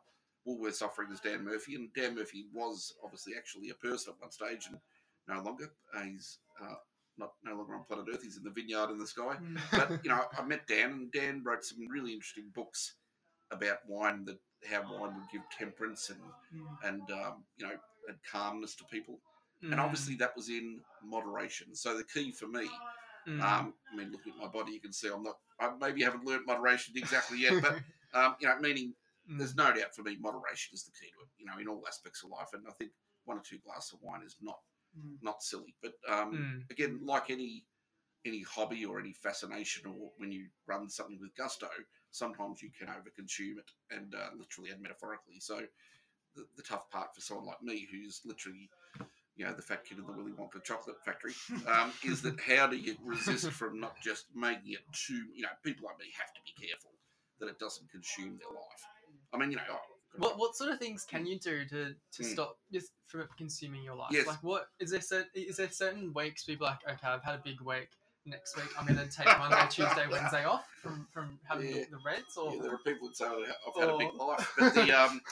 [0.48, 4.32] Woolworths offering is Dan Murphy, and Dan Murphy was obviously actually a person at one
[4.32, 4.80] stage, and
[5.28, 5.72] no longer.
[5.96, 6.76] Uh, he's uh,
[7.18, 8.24] not no longer on planet Earth.
[8.24, 9.36] He's in the vineyard in the sky.
[9.42, 9.60] Mm.
[9.72, 12.96] But you know, I met Dan, and Dan wrote some really interesting books
[13.52, 14.40] about wine, that
[14.70, 16.20] how wine would give temperance and
[16.56, 16.88] Mm.
[16.88, 17.74] and um, you know
[18.08, 19.20] and calmness to people.
[19.64, 19.72] Mm.
[19.72, 21.76] And obviously that was in moderation.
[21.76, 22.70] So the key for me
[23.28, 23.42] Mm.
[23.44, 25.38] um, I mean, looking at my body, you can see I'm not.
[25.60, 27.80] I maybe haven't learned moderation exactly yet, but
[28.14, 28.94] um, you know, meaning
[29.30, 29.38] Mm.
[29.38, 31.30] there's no doubt for me, moderation is the key to it.
[31.38, 32.92] You know, in all aspects of life, and I think
[33.26, 34.58] one or two glasses of wine is not
[34.98, 35.18] Mm.
[35.22, 35.76] not silly.
[35.84, 36.72] But um, Mm.
[36.72, 37.66] again, like any
[38.26, 41.68] any hobby or any fascination, or when you run something with gusto,
[42.12, 45.40] sometimes you can overconsume it, and uh, literally and metaphorically.
[45.40, 45.62] So
[46.36, 48.70] the, the tough part for someone like me, who's literally
[49.40, 51.32] you know the fat kid in the Willy Wonka chocolate factory,
[51.66, 55.24] um, is that how do you resist from not just making it too?
[55.34, 56.92] You know, people like me have to be careful
[57.40, 58.84] that it doesn't consume their life.
[59.34, 59.80] I mean, you know, oh,
[60.18, 62.34] What what sort of things can you do to, to Mm.
[62.34, 64.12] stop just from consuming your life?
[64.12, 64.28] Yes.
[64.28, 67.36] Like what is there certain is there certain weeks people are like okay I've had
[67.36, 67.90] a big week
[68.26, 71.84] next week I'm gonna take Monday Tuesday Wednesday off from from having Yeah.
[71.86, 74.54] the, the reds or yeah, there are people that say I've had a big life,
[74.58, 75.22] but the um,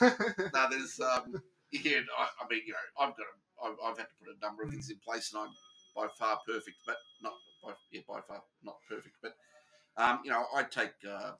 [0.54, 3.34] no, there's um, yeah, I, I mean, you know, I've got a,
[3.64, 5.54] I've, I've had to put a number of things in place, and I'm
[5.96, 7.32] by far perfect, but not
[7.64, 9.36] by yeah, by far not perfect, but
[9.96, 11.32] um, you know, I take uh,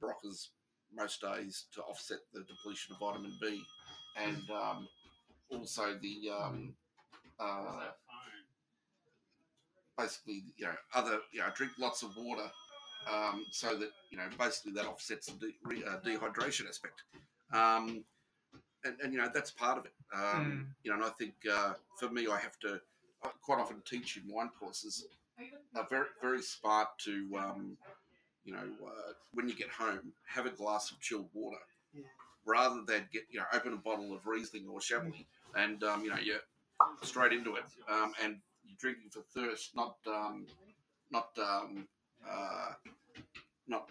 [0.00, 0.48] Beroccas
[0.94, 3.62] most days to offset the depletion of vitamin B,
[4.16, 4.88] and um,
[5.50, 6.74] also the um,
[7.40, 7.90] uh,
[9.98, 12.50] basically, you know, other, you know, I drink lots of water,
[13.10, 17.02] um, so that you know, basically that offsets the de- re, uh, dehydration aspect,
[17.52, 18.04] um,
[18.84, 19.92] and, and you know that's part of it.
[20.14, 22.80] Um, You know, and I think uh, for me, I have to
[23.22, 25.06] I quite often teach in wine courses.
[25.74, 27.76] Are very very smart to, um,
[28.44, 31.58] you know, uh, when you get home, have a glass of chilled water.
[31.92, 32.02] Yeah.
[32.46, 35.24] Rather than get, you know, open a bottle of Riesling or Chablis
[35.56, 36.40] and, um, you know, you're
[37.02, 37.64] straight into it.
[37.88, 40.46] Um, and you're drinking for thirst, not um,
[41.10, 41.88] not um,
[42.28, 42.72] uh,
[43.66, 43.88] not.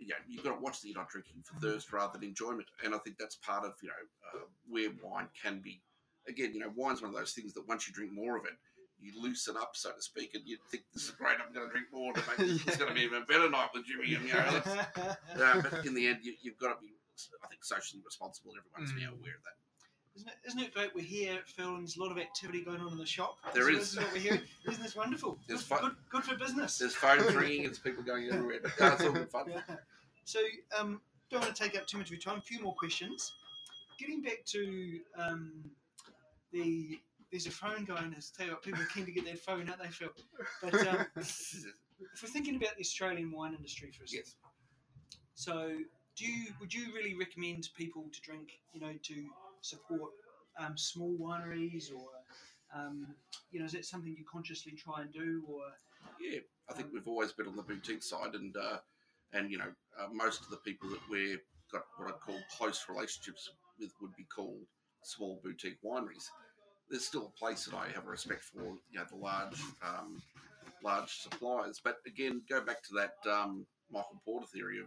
[0.00, 2.94] Yeah, you've got to watch that you're not drinking for thirst rather than enjoyment, and
[2.94, 3.94] I think that's part of you know
[4.40, 5.80] uh, where wine can be.
[6.28, 8.52] Again, you know, wine's one of those things that once you drink more of it,
[9.00, 11.36] you loosen up, so to speak, and you think this is great.
[11.44, 12.66] I'm going to drink more to make this.
[12.66, 14.62] It's going to be even better night with Jimmy, and you know,
[15.38, 16.92] yeah, but in the end, you, you've got to be,
[17.42, 18.52] I think, socially responsible.
[18.52, 19.20] And everyone's now Mm.
[19.20, 19.56] aware of that.
[20.18, 20.92] Isn't it, isn't it great?
[20.96, 23.38] We're here, Phil, and there's a lot of activity going on in the shop.
[23.54, 23.96] There So is.
[23.96, 24.40] What we're hearing.
[24.68, 25.38] Isn't this wonderful?
[25.46, 26.76] There's good, good, good for business.
[26.76, 28.58] There's phones ringing, it's people going everywhere.
[28.80, 29.44] No, it's all good fun.
[29.48, 29.76] Yeah.
[30.24, 30.40] So,
[30.76, 31.00] um,
[31.30, 32.38] don't want to take up too much of your time.
[32.38, 33.32] A few more questions.
[34.00, 35.52] Getting back to um,
[36.52, 36.98] the
[37.30, 38.12] there's a phone going.
[38.18, 39.80] As tell you what, people are keen to get their phone out.
[39.80, 40.08] They feel.
[40.60, 41.64] But um, if
[42.20, 44.34] we're thinking about the Australian wine industry for a second, yes.
[45.34, 45.76] so
[46.16, 48.58] do you would you really recommend people to drink?
[48.72, 49.14] You know, to
[49.62, 50.10] support
[50.58, 52.08] um, small wineries or
[52.74, 53.06] Um,
[53.50, 55.62] you know, is that something you consciously try and do, or
[56.20, 58.78] Yeah, I think we've always been on the boutique side, and uh,
[59.32, 61.40] and you know uh, most of the people that we've
[61.72, 63.48] got what I'd call close relationships
[63.80, 64.66] with would be called
[65.02, 66.26] small boutique wineries.
[66.90, 70.20] There's still a place that I have a respect for, you know, the large um,
[70.82, 71.80] large suppliers.
[71.82, 74.86] But again, go back to that um, Michael Porter theory of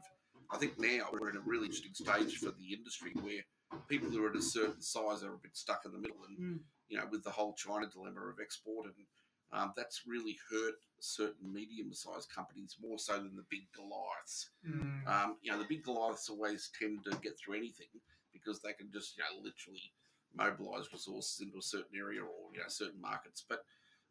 [0.53, 3.41] I think now we're in a really interesting stage for the industry where
[3.87, 6.37] people who are at a certain size are a bit stuck in the middle, and
[6.37, 6.59] Mm.
[6.89, 9.05] you know, with the whole China dilemma of export, and
[9.53, 14.49] um, that's really hurt certain medium-sized companies more so than the big Goliaths.
[14.65, 15.07] Mm.
[15.07, 17.87] Um, you know, the big Goliaths always tend to get through anything
[18.31, 19.93] because they can just, you know, literally
[20.33, 23.43] mobilize resources into a certain area or, you know, certain markets.
[23.47, 23.65] But,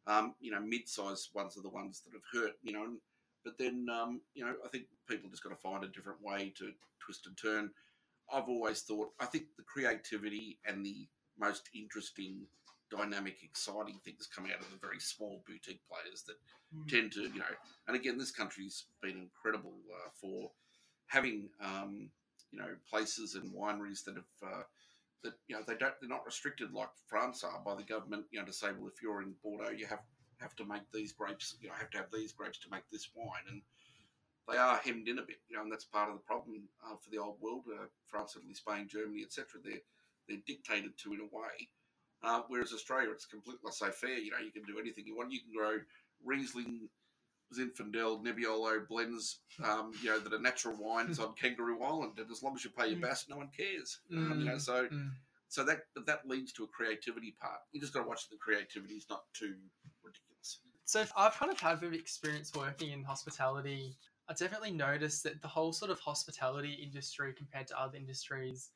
[0.07, 2.85] um, you know, mid-sized ones are the ones that have hurt, you know.
[2.85, 2.99] And,
[3.43, 6.53] but then, um, you know, I think people just got to find a different way
[6.59, 7.71] to twist and turn.
[8.33, 11.09] I've always thought, I think the creativity and the
[11.39, 12.47] most interesting,
[12.91, 16.37] dynamic, exciting things come out of the very small boutique players that
[16.75, 16.89] Mm.
[16.89, 17.57] tend to, you know,
[17.89, 20.53] and again, this country's been incredible uh, for
[21.07, 22.11] having, um,
[22.53, 24.63] you know, places and wineries that have, uh,
[25.23, 28.39] that, you know, they don't, they're not restricted like France are by the government, you
[28.39, 30.03] know, to say, well, if you're in Bordeaux, you have,
[30.41, 33.11] have to make these grapes, you know, have to have these grapes to make this
[33.15, 33.43] wine.
[33.49, 33.63] And
[34.51, 36.97] they are hemmed in a bit, you know, and that's part of the problem uh,
[36.97, 39.61] for the old world, uh, France, Italy, Spain, Germany, etc.
[39.65, 39.81] They're,
[40.29, 41.69] they're dictated to in a way.
[42.23, 44.19] Uh, whereas Australia, it's completely laissez-faire.
[44.19, 45.33] You know, you can do anything you want.
[45.33, 45.79] You can grow
[46.25, 46.89] Riesling,
[47.57, 52.43] Zinfandel, Nebbiolo blends, um, you know, that are natural wines on Kangaroo Island, and as
[52.43, 53.03] long as you pay your Mm.
[53.03, 54.01] BAS, no one cares.
[54.13, 55.11] Um, you know, Mm, so mm.
[55.49, 57.61] so that that leads to a creativity part.
[57.73, 59.57] You just got to watch the creativity is not too
[60.03, 60.61] ridiculous.
[60.85, 63.97] So I've kind of had a bit of experience working in hospitality.
[64.31, 68.71] I definitely noticed that the whole sort of hospitality industry compared to other industries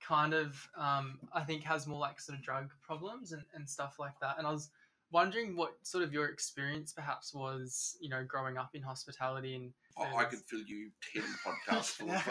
[0.00, 3.96] kind of um, I think has more like sort of drug problems and, and stuff
[3.98, 4.36] like that.
[4.38, 4.70] And I was
[5.10, 9.72] wondering what sort of your experience perhaps was, you know, growing up in hospitality and
[9.98, 12.22] I, I could fill you ten podcasts full of.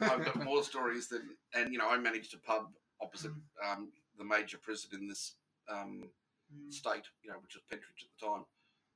[0.00, 1.22] I've got more stories than,
[1.54, 2.66] and you know, I managed a pub
[3.00, 3.30] opposite
[3.64, 5.36] um, the major prison in this
[5.70, 6.10] um,
[6.52, 6.72] Mm.
[6.72, 8.44] state, you know, which was Pentridge at the time,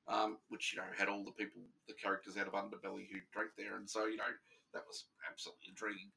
[0.08, 3.50] um, which you know had all the people, the characters out of Underbelly who drank
[3.58, 4.32] there, and so you know
[4.72, 6.10] that was absolutely intriguing.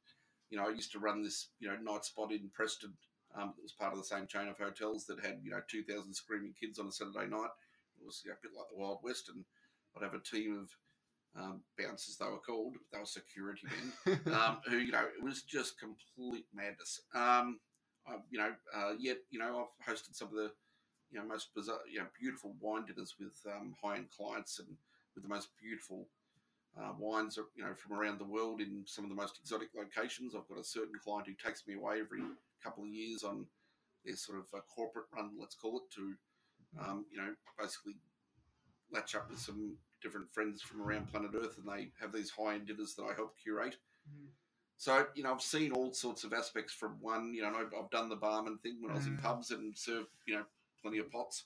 [0.50, 2.94] You know, I used to run this you know night spot in Preston
[3.36, 5.82] um, that was part of the same chain of hotels that had you know two
[5.82, 7.50] thousand screaming kids on a Saturday night.
[8.00, 9.44] It was you know, a bit like the Wild West, and
[9.96, 10.70] I'd have a team of
[11.40, 12.74] um, bouncers they were called.
[12.92, 13.66] They were security
[14.06, 17.00] men um, who you know it was just complete madness.
[17.14, 17.60] Um,
[18.06, 20.52] I, you know, uh, yet you know I've hosted some of the
[21.10, 24.68] you know most bizarre, you know, beautiful wine dinners with um, high end clients and
[25.14, 26.06] with the most beautiful
[26.80, 30.34] uh, wines, you know, from around the world in some of the most exotic locations.
[30.34, 32.22] I've got a certain client who takes me away every
[32.62, 33.46] couple of years on
[34.04, 36.14] their sort of uh, corporate run, let's call it, to
[36.80, 37.94] um, you know basically
[38.92, 42.54] latch up with some different friends from around planet Earth, and they have these high
[42.54, 43.76] end dinners that I help curate.
[44.08, 44.28] Mm.
[44.76, 47.34] So you know, I've seen all sorts of aspects from one.
[47.34, 49.22] You know, I've, I've done the barman thing when I was in Mm.
[49.22, 50.44] pubs and served you know
[50.82, 51.44] plenty of pots,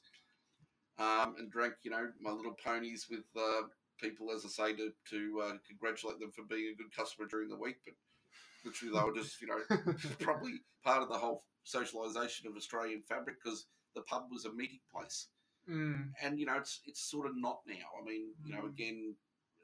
[0.99, 3.62] um, and drank you know my little ponies with uh,
[4.01, 7.49] people, as I say, to to uh, congratulate them for being a good customer during
[7.49, 7.76] the week.
[7.85, 7.95] But
[8.64, 9.61] literally, they were just you know
[10.20, 14.80] probably part of the whole socialisation of Australian fabric because the pub was a meeting
[14.93, 15.28] place
[15.70, 17.89] Mm, and you know it's it's sort of not now.
[18.01, 18.68] I mean, you know, Mm.
[18.68, 19.16] again,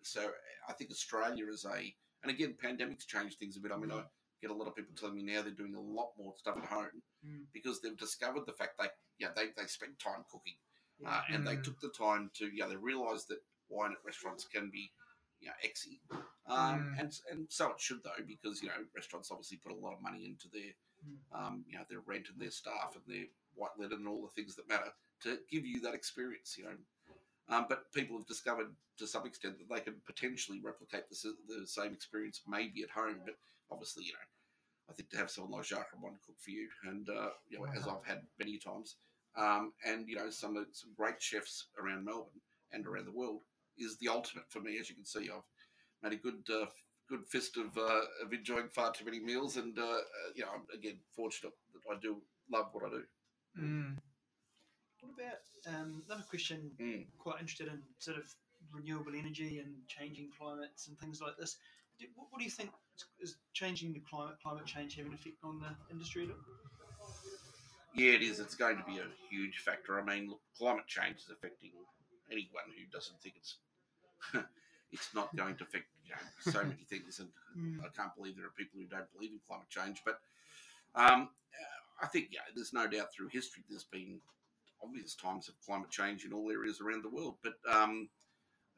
[0.02, 0.30] so
[0.68, 3.70] I think Australia is a, and again, pandemics changed things a bit.
[3.72, 4.02] I mean, I
[4.40, 6.64] get a lot of people telling me now they're doing a lot more stuff at
[6.64, 7.44] home Mm.
[7.52, 8.88] because they've discovered the fact they,
[9.18, 10.56] yeah, they they spend time cooking,
[10.98, 11.10] Yeah.
[11.18, 11.64] uh, and they Mm.
[11.64, 14.90] took the time to, yeah, they realised that wine at restaurants can be,
[15.40, 16.00] you know, exy,
[16.46, 17.00] um, Mm.
[17.00, 20.00] and and so it should though because you know restaurants obviously put a lot of
[20.00, 20.72] money into their,
[21.06, 21.18] Mm.
[21.32, 24.28] um, you know, their rent and their staff and their white linen and all the
[24.30, 26.78] things that matter to give you that experience, you know.
[27.48, 31.66] Um, but people have discovered to some extent that they can potentially replicate the, the
[31.66, 33.20] same experience maybe at home.
[33.24, 33.36] But
[33.70, 34.18] obviously, you know,
[34.90, 37.66] I think to have someone like Jacques Reymond cook for you, and uh, you know,
[37.76, 38.96] as I've had many times,
[39.36, 42.40] um, and you know, some some great chefs around Melbourne
[42.72, 43.42] and around the world
[43.78, 44.78] is the ultimate for me.
[44.78, 45.42] As you can see, I've
[46.02, 46.66] made a good uh,
[47.08, 50.50] good fist of uh, of enjoying far too many meals, and uh, uh, you know,
[50.54, 52.16] I'm again fortunate that I do
[52.52, 53.04] love what I do.
[53.58, 53.96] mm.
[55.00, 56.70] What about um, another question?
[56.80, 57.06] Mm.
[57.18, 58.24] Quite interested in sort of
[58.72, 61.56] renewable energy and changing climates and things like this.
[62.14, 62.70] What, what do you think
[63.20, 66.24] is changing the climate, climate change having an effect on the industry?
[66.24, 66.36] at all?
[67.94, 68.38] Yeah, it is.
[68.38, 70.00] It's going to be a huge factor.
[70.00, 71.72] I mean, look, climate change is affecting
[72.30, 73.56] anyone who doesn't think it's
[74.92, 77.18] it's not going to affect you know so many things.
[77.18, 77.28] And
[77.58, 77.80] Mm.
[77.80, 80.02] I can't believe there are people who don't believe in climate change.
[80.04, 80.20] But
[80.94, 81.30] um,
[82.00, 84.20] I think yeah, there's no doubt through history there's been
[84.82, 87.36] obvious times of climate change in all areas around the world.
[87.42, 88.08] But um,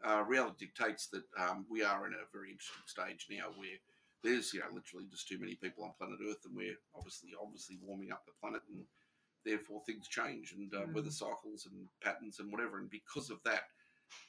[0.05, 3.79] uh, reality dictates that um, we are in a very interesting stage now where
[4.23, 7.79] there's you know literally just too many people on planet Earth, and we're obviously obviously
[7.83, 8.85] warming up the planet, and
[9.45, 10.95] therefore things change and uh, Mm.
[10.95, 12.79] weather cycles and patterns and whatever.
[12.79, 13.65] And because of that,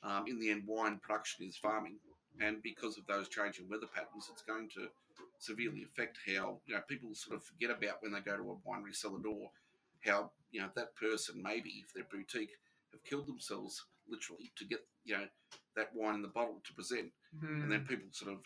[0.04, 1.98] um, in the end, wine production is farming,
[2.40, 4.88] and because of those changing weather patterns, it's going to
[5.40, 8.70] severely affect how you know people sort of forget about when they go to a
[8.70, 9.52] winery cellar door
[10.06, 12.58] how you know that person maybe if they're boutique
[12.92, 15.26] have killed themselves literally to get you know
[15.76, 17.70] that wine in the bottle to present and Mm.
[17.70, 18.40] then people sort of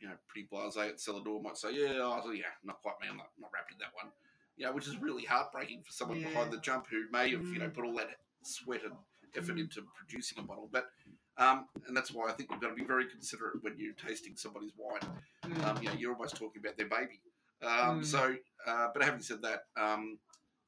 [0.00, 3.08] you know pretty blasé at cellar door might say yeah oh, yeah not quite me
[3.10, 4.12] I'm not, not wrapped in that one
[4.56, 6.28] you know which is really heartbreaking for someone Yeah.
[6.28, 7.74] behind the jump who may have you know Mm.
[7.74, 8.94] put all that sweat and
[9.36, 9.60] effort Mm.
[9.60, 10.90] into producing a bottle but
[11.36, 14.36] um, and that's why I think you've got to be very considerate when you're tasting
[14.36, 15.00] somebody's wine
[15.44, 15.64] Mm.
[15.64, 17.20] um, you know, you're almost talking about their baby.
[17.60, 18.04] Um, Mm.
[18.06, 18.36] So,
[18.66, 20.18] uh, but having said that, um,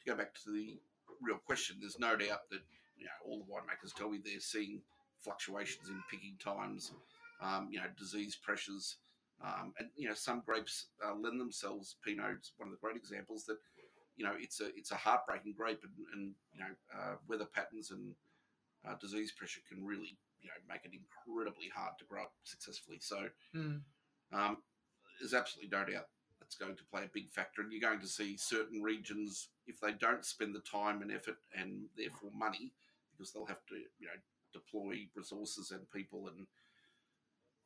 [0.01, 0.79] to go back to the
[1.23, 2.61] real question, there's no doubt that
[2.99, 4.81] you know all the winemakers tell me they're seeing
[5.19, 6.93] fluctuations in picking times,
[7.41, 8.97] um, you know, disease pressures,
[9.45, 11.97] um, and you know some grapes uh, lend themselves.
[12.07, 13.59] Pinot's one of the great examples that
[14.17, 17.91] you know it's a it's a heartbreaking grape, and, and you know uh, weather patterns
[17.91, 18.15] and
[18.87, 22.99] uh, disease pressure can really you know make it incredibly hard to grow up successfully.
[23.01, 23.81] So Mm.
[24.33, 24.59] um,
[25.19, 26.09] there's absolutely no doubt
[26.41, 27.63] that's going to play a big factor.
[27.63, 31.37] And you're going to see certain regions, if they don't spend the time and effort
[31.57, 32.73] and therefore money,
[33.17, 34.19] because they'll have to, you know,
[34.53, 36.47] deploy resources and people and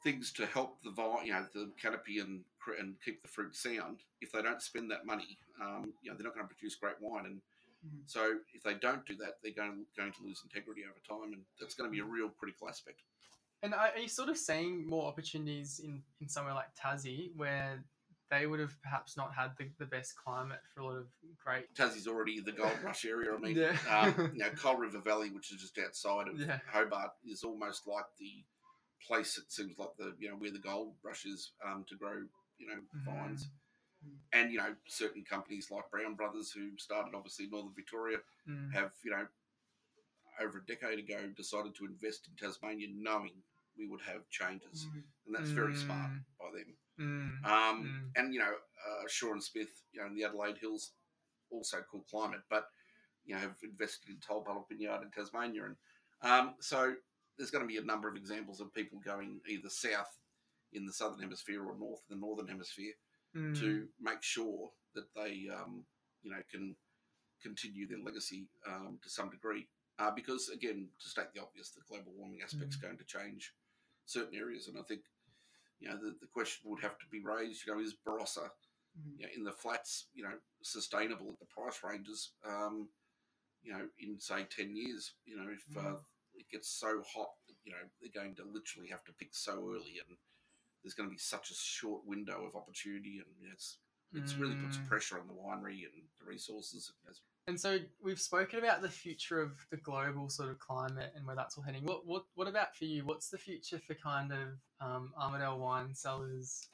[0.02, 2.44] things to help the vine, you know, the canopy and
[2.78, 4.00] and keep the fruit sound.
[4.20, 7.00] If they don't spend that money, um, you know, they're not going to produce great
[7.00, 7.26] wine.
[7.26, 7.40] And
[7.86, 8.02] Mm.
[8.04, 11.42] so if they don't do that, they're going going to lose integrity over time, and
[11.58, 13.00] that's going to be a real critical aspect.
[13.62, 17.82] And are are you sort of seeing more opportunities in, in somewhere like Tassie where
[18.30, 21.06] they would have perhaps not had the, the best climate for a lot of
[21.44, 21.74] great.
[21.74, 23.34] Tassie's already the gold rush area.
[23.34, 23.76] I mean, Yeah.
[23.90, 26.58] um, you know, Coal River Valley, which is just outside of Yeah.
[26.72, 28.44] Hobart, is almost like the
[29.06, 29.36] place.
[29.38, 32.22] It seems like the you know where the gold rush is um, to grow
[32.58, 33.48] you know vines,
[34.06, 34.16] Mm.
[34.32, 38.18] and you know certain companies like Brown Brothers, who started obviously in Northern Victoria,
[38.48, 38.72] Mm.
[38.72, 39.26] have you know
[40.40, 43.32] over a decade ago decided to invest in Tasmania, knowing
[43.76, 45.02] we would have changes, Mm.
[45.26, 46.24] and that's very smart Mm.
[46.38, 46.76] by them.
[47.00, 47.44] Mm.
[47.44, 48.10] Um, Mm.
[48.16, 50.92] And you know, uh, Shaw and Smith, you know, in the Adelaide Hills,
[51.50, 52.66] also cool climate, but
[53.24, 55.76] you know, have invested in Tolpuddle Vineyard in Tasmania, and
[56.22, 56.94] um, so
[57.38, 60.18] there's going to be a number of examples of people going either south
[60.72, 62.92] in the southern hemisphere or north in the northern hemisphere
[63.36, 63.56] Mm.
[63.60, 65.84] to make sure that they, um,
[66.22, 66.74] you know, can
[67.40, 69.68] continue their legacy um, to some degree.
[70.00, 72.82] Uh, because again, to state the obvious, the global warming aspect's Mm.
[72.82, 73.54] going to change
[74.04, 75.02] certain areas, and I think,
[75.80, 77.66] you know, the, the question would have to be raised.
[77.66, 78.50] You know, is Barossa,
[78.98, 79.18] Mm.
[79.20, 82.32] you know, in the flats, you know, sustainable at the price ranges?
[82.44, 82.88] Um,
[83.62, 86.04] you know, in say ten years, you know, if uh, Mm.
[86.34, 87.30] it gets so hot,
[87.64, 90.16] you know, they're going to literally have to pick so early, and
[90.82, 93.78] there's going to be such a short window of opportunity, and it's
[94.12, 94.86] it's really puts Mm.
[94.88, 96.92] pressure on the winery and the resources.
[97.08, 97.20] As,
[97.50, 101.34] And so we've spoken about the future of the global sort of climate and where
[101.34, 101.84] that's all heading.
[101.84, 103.04] What what what about for you?
[103.04, 104.48] What's the future for kind of
[104.80, 106.68] um, Armadale wine cellars?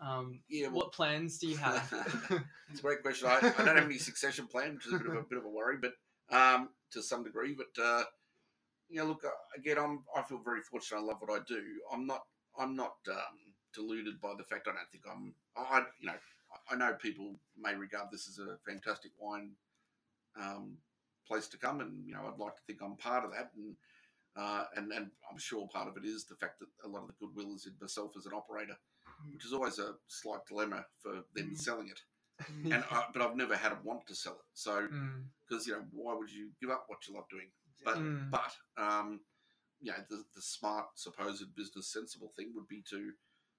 [0.00, 1.92] Um, Yeah, well- what plans do you have?
[2.70, 3.28] it's a great question.
[3.28, 5.44] I, I don't have any succession plan, which is a bit of a bit of
[5.44, 5.92] a worry, but
[6.34, 7.54] um, to some degree.
[7.54, 8.04] But uh,
[8.88, 9.76] you know, look uh, again.
[9.78, 11.00] I'm I feel very fortunate.
[11.00, 11.60] I love what I do.
[11.92, 12.22] I'm not
[12.58, 13.36] I'm not um,
[13.74, 15.34] deluded by the fact I don't think I'm.
[15.54, 16.16] I you know
[16.70, 19.50] I know people may regard this as a fantastic wine
[20.40, 20.76] um,
[21.26, 23.76] place to come, and you know I'd like to think I'm part of that, and
[24.36, 27.08] uh, and and I'm sure part of it is the fact that a lot of
[27.08, 28.76] the goodwill is in myself as an operator,
[29.32, 31.58] which is always a slight dilemma for them Mm.
[31.58, 32.00] selling it.
[32.72, 35.74] And I, but I've never had a want to sell it, so Mm, because you
[35.74, 37.48] know why would you give up what you love doing?
[37.84, 38.30] But Mm.
[38.30, 39.20] but um,
[39.80, 43.12] you know the the smart supposed business sensible thing would be to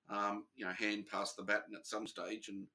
[0.09, 2.67] um, you know hand pass the baton at some stage and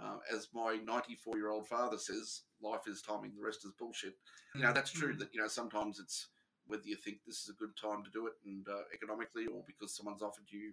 [0.00, 4.14] uh, as my 94 year old father says, life is timing, the rest is bullshit.
[4.54, 5.18] You know, that's true Mm.
[5.20, 6.28] that, you know, sometimes it's
[6.66, 9.62] whether you think this is a good time to do it and uh, economically or
[9.66, 10.72] because someone's offered you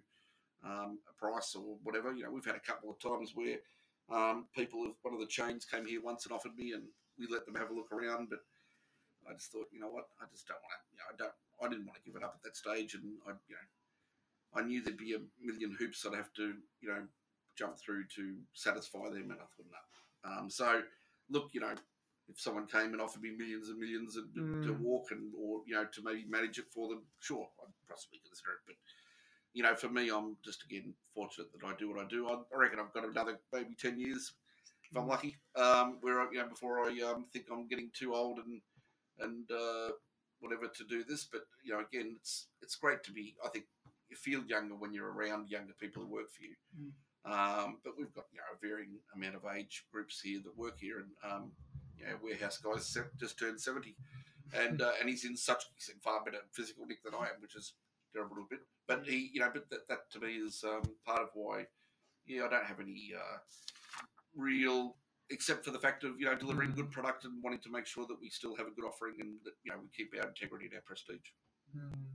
[0.64, 2.12] um, a price or whatever.
[2.14, 3.58] You know, we've had a couple of times where
[4.10, 6.84] um, people of one of the chains came here once and offered me and
[7.18, 8.40] we let them have a look around, but
[9.28, 11.36] I just thought, you know what, I just don't want to, you know, I don't,
[11.62, 13.66] I didn't want to give it up at that stage and I, you know,
[14.54, 17.02] I knew there'd be a million hoops I'd have to, you know,
[17.60, 20.30] jump through to satisfy them, and I thought, no.
[20.30, 20.82] Um, so,
[21.28, 21.74] look, you know,
[22.28, 24.80] if someone came and offered me millions and millions to Mm.
[24.80, 28.52] walk and or you know to maybe manage it for them, sure, I'd possibly consider
[28.52, 28.62] it.
[28.66, 28.76] But
[29.52, 32.28] you know, for me, I'm just again fortunate that I do what I do.
[32.28, 34.32] I, I reckon I've got another maybe ten years
[34.90, 35.36] if I'm lucky.
[35.56, 38.60] Um, where I, you know before I um, think I'm getting too old and
[39.18, 39.90] and uh,
[40.40, 41.24] whatever to do this.
[41.24, 43.34] But you know, again, it's it's great to be.
[43.44, 43.66] I think
[44.08, 46.54] you feel younger when you're around younger people who work for you.
[46.78, 46.92] Mm.
[47.24, 50.78] Um, but we've got you know a varying amount of age groups here that work
[50.78, 51.52] here, and um,
[51.98, 53.94] you know, warehouse guys just turned seventy,
[54.54, 57.40] and uh, and he's in such he's in far better physical nick than I am,
[57.40, 57.74] which is
[58.12, 58.60] terrible little bit.
[58.88, 61.66] But he, you know, but that, that to me is um, part of why,
[62.26, 63.38] yeah, I don't have any uh,
[64.34, 64.96] real,
[65.30, 68.06] except for the fact of you know delivering good product and wanting to make sure
[68.06, 70.66] that we still have a good offering and that you know we keep our integrity
[70.66, 71.30] and our prestige.
[71.76, 72.09] Mm.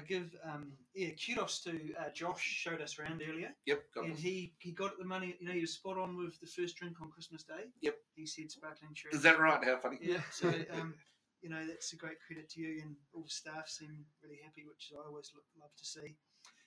[0.00, 4.16] I give um, yeah kudos to uh, Josh showed us around earlier, Yep, got and
[4.18, 5.36] he he got the money.
[5.40, 7.64] You know, he was spot on with the first drink on Christmas Day.
[7.82, 7.96] Yep.
[8.14, 9.14] he said sparkling cherry.
[9.14, 9.62] Is that right?
[9.64, 9.98] How funny?
[10.00, 10.20] Yeah.
[10.32, 10.94] So um,
[11.42, 14.64] you know that's a great credit to you, and all the staff seem really happy,
[14.66, 16.14] which I always lo- love to see.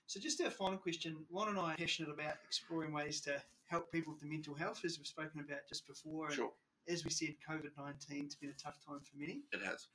[0.07, 1.17] So just our final question.
[1.29, 4.81] Juan and I are passionate about exploring ways to help people with their mental health,
[4.85, 6.27] as we've spoken about just before.
[6.27, 6.51] And Sure,
[6.87, 9.41] as we said, COVID nineteen has been a tough time for many.
[9.51, 9.87] it has.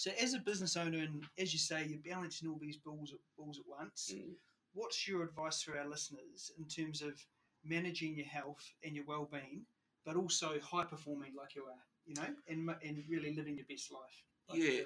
[0.00, 3.18] So, as a business owner, and as you say, you're balancing all these balls at,
[3.36, 4.10] balls at once.
[4.14, 4.30] Mm.
[4.72, 7.22] What's your advice for our listeners in terms of
[7.66, 9.66] managing your health and your well-being,
[10.06, 13.92] but also high performing like you are, you know, and and really living your best
[13.92, 14.24] life?
[14.48, 14.84] Like Yeah.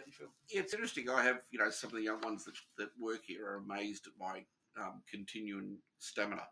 [0.50, 1.08] Yeah, it's interesting.
[1.08, 4.08] I have, you know, some of the young ones that, that work here are amazed
[4.08, 4.44] at my
[4.76, 6.42] um, continuing stamina,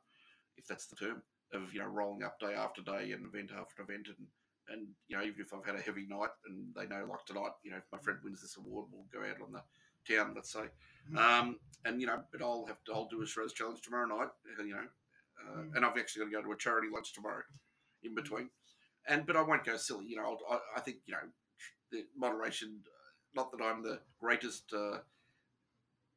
[0.57, 1.21] if that's the term,
[1.53, 4.07] of, you know, rolling up day after day and event after event.
[4.07, 4.29] And,
[4.69, 7.53] and, you know, even if I've had a heavy night and they know, like tonight,
[7.63, 9.63] you know, if my friend wins this award, we'll go out on the
[10.15, 10.65] town, let's say.
[11.13, 11.19] Mm.
[11.19, 14.29] Um, and, you know, but I'll have to, I'll do a Shiraz Challenge tomorrow night,
[14.59, 15.75] you know, uh, Mm.
[15.75, 17.43] and I've actually got to go to a charity lunch tomorrow
[18.05, 18.49] in between.
[19.09, 21.29] And, but I won't go silly, you know, I'll, I, I think, you know,
[21.91, 22.83] the moderation
[23.35, 24.99] not that I'm the greatest uh,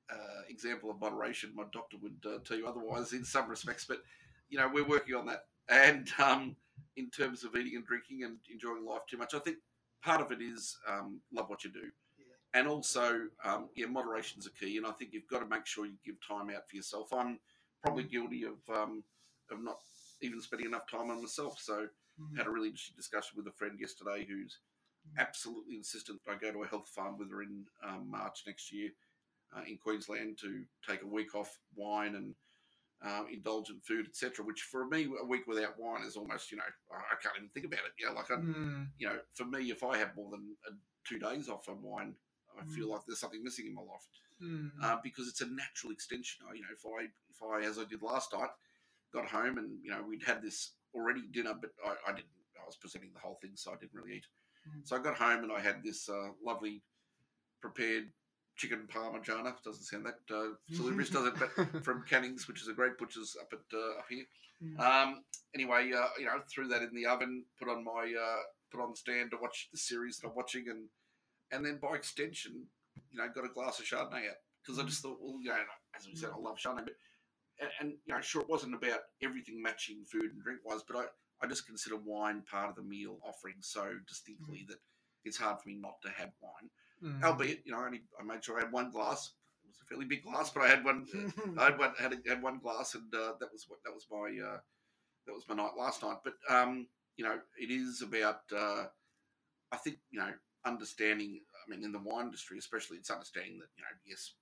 [0.09, 1.51] uh, example of moderation.
[1.55, 4.03] My doctor would uh, tell you otherwise in some respects, but
[4.49, 5.45] you know we're working on that.
[5.69, 6.55] And um,
[6.95, 9.57] in terms of eating and drinking and enjoying life too much, I think
[10.03, 12.25] part of it is um, love what you do, Yeah.
[12.59, 14.77] and also um, yeah, moderation's a key.
[14.77, 17.11] And I think you've got to make sure you give time out for yourself.
[17.13, 17.39] I'm
[17.83, 19.03] probably guilty of um,
[19.51, 19.79] of not
[20.21, 21.59] even spending enough time on myself.
[21.59, 22.37] So Mm.
[22.37, 24.59] had a really interesting discussion with a friend yesterday who's
[25.17, 28.89] absolutely insistent I go to a health farm with her in um, March next year
[29.53, 32.33] uh, in Queensland to take a week off wine and
[33.05, 34.43] uh, indulgent food, etc.
[34.43, 37.65] Which for me, a week without wine is almost, you know, I can't even think
[37.67, 37.93] about it.
[37.99, 38.87] You know, like, I, Mm.
[38.97, 42.15] you know, for me, if I have more than uh, two days off on wine,
[42.59, 44.07] I feel like there's something missing in my life
[44.41, 44.71] Mm.
[44.81, 46.45] uh, because it's a natural extension.
[46.53, 48.49] You know, if I if I as I did last night,
[49.13, 52.27] got home and you know we'd had this already dinner, but I, I didn't.
[52.61, 54.25] I was presenting the whole thing, so I didn't really eat.
[54.67, 54.87] Mm.
[54.87, 56.81] So I got home and I had this uh, lovely
[57.61, 58.11] prepared
[58.55, 59.53] chicken parmigiana.
[59.63, 61.33] Doesn't sound that uh, salubrious, does it?
[61.37, 64.25] But from Canning's, which is a great butcher's up at uh, up here.
[64.63, 64.79] Mm.
[64.79, 68.41] Um, anyway, uh, you know, threw that in the oven, put on my uh,
[68.71, 70.87] put on the stand to watch the series that I'm watching, and
[71.51, 72.67] and then by extension,
[73.11, 75.57] you know, got a glass of Chardonnay out because I just thought, well, you know,
[75.97, 76.95] as we said, I love Chardonnay, but
[77.59, 80.97] and, and you know, sure, it wasn't about everything matching food and drink wise, but
[80.97, 81.05] I
[81.41, 84.77] I just consider wine part of the meal offering so distinctly that
[85.25, 86.69] it's hard for me not to have wine.
[87.03, 87.23] Mm.
[87.23, 89.31] Albeit, you know, I only I made sure I had one glass.
[89.63, 91.05] It was a fairly big glass, but I had one.
[91.13, 91.57] Mm.
[91.59, 94.45] I had one, had, had one glass, and uh, that was what that was my
[94.45, 94.59] uh,
[95.27, 96.17] that was my night last night.
[96.23, 96.87] But um,
[97.17, 98.85] you know, it is about uh,
[99.71, 100.31] I think you know
[100.65, 101.41] understanding.
[101.65, 104.33] I mean, in the wine industry, especially, it's understanding that you know, yes,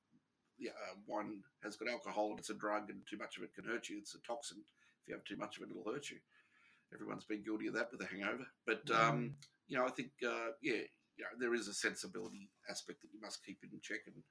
[0.57, 3.53] yeah, uh, wine has got alcohol and it's a drug, and too much of it
[3.53, 3.97] can hurt you.
[3.97, 4.59] It's a toxin.
[5.03, 6.17] If you have too much of it, it'll hurt you.
[6.93, 8.45] Everyone's been guilty of that with a hangover.
[8.65, 9.35] But um,
[9.67, 10.83] you know, I think uh, yeah,
[11.17, 14.23] you know, there is a sensibility aspect that you must keep in check, and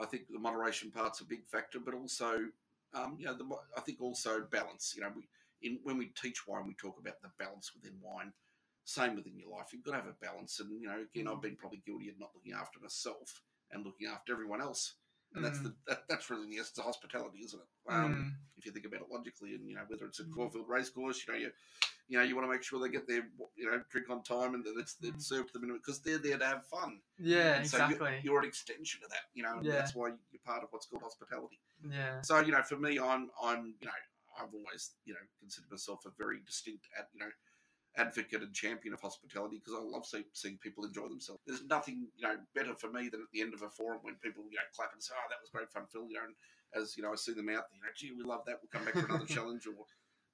[0.00, 2.46] I think the moderation part's a big factor, but also,
[2.94, 3.44] um, you know, the,
[3.76, 4.94] I think also balance.
[4.96, 5.28] You know, we
[5.62, 8.32] in when we teach wine, we talk about the balance within wine.
[8.84, 10.58] Same within your life, you've got to have a balance.
[10.58, 14.08] And you know, again, I've been probably guilty of not looking after myself and looking
[14.08, 14.94] after everyone else.
[15.34, 17.92] And that's the that, that's really the essence of hospitality, isn't it?
[17.92, 18.32] Um, Mm.
[18.56, 20.34] If you think about it logically, and you know, whether it's a Mm.
[20.34, 21.52] Caulfield racecourse, you know, you
[22.10, 23.24] you know, you want to make sure they get their
[23.56, 26.36] you know drink on time and that it's, it's served to them because they're there
[26.38, 27.00] to have fun.
[27.18, 28.20] Yeah, And so you- exactly.
[28.24, 29.72] you're an extension of that, you know, and Yeah.
[29.76, 31.60] that's why you're part of what's called hospitality.
[31.88, 32.20] yeah.
[32.22, 33.92] So, you know, for me, I'm, I'm, you know,
[34.38, 37.30] I've always, you know, considered myself a very distinct, ad, you know,
[37.96, 41.40] advocate and champion of hospitality because I love see, seeing people enjoy themselves.
[41.46, 44.14] There's nothing, you know, better for me than at the end of a forum when
[44.16, 46.34] people, you know, clap and say, "Oh, that was great fun, Phil," you know, and
[46.80, 48.58] as you know, I see them out there, you know, gee, we love that.
[48.62, 49.74] We'll come back for another challenge, or,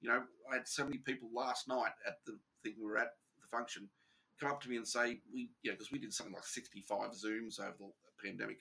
[0.01, 3.13] you know, I had so many people last night at the thing we were at
[3.41, 3.89] the function
[4.39, 7.59] come up to me and say, "We, yeah, because we did something like 65 Zooms
[7.59, 8.59] over the pandemic."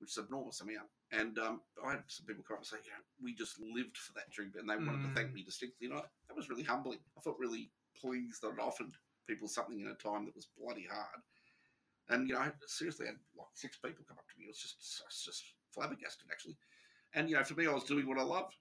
[0.00, 2.76] Which is an enormous amount, and um, I had some people come up and say,
[2.84, 5.34] "Yeah, we just lived for that drink," and they wanted to thank Mm.
[5.34, 5.86] me distinctly.
[5.86, 6.98] And I, that was really humbling.
[7.16, 8.92] I felt really pleased that I'd offered
[9.26, 11.22] people something in a time that was bloody hard.
[12.08, 14.44] And you know, I seriously had like six people come up to me.
[14.44, 16.58] It was just, I was just flabbergasted actually.
[17.14, 18.56] And you know, for me, I was doing what I loved.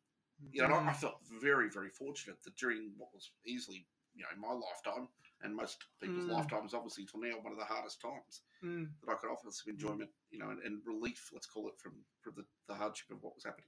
[0.51, 0.95] You know, and I, I Mm.
[0.97, 3.85] felt very, very fortunate that during what was easily,
[4.15, 5.07] you know, my lifetime
[5.41, 6.29] and most people's Mm.
[6.37, 8.89] lifetimes, obviously, till now, one of the hardest times Mm.
[9.01, 11.93] that I could offer some enjoyment, you know, and, and relief, let's call it, from,
[12.21, 13.67] from the, the hardship of what was happening.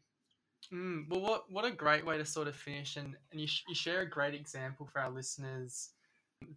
[0.74, 3.64] Mm, well, what what a great way to sort of finish, and, and you, sh-
[3.68, 5.90] you share a great example for our listeners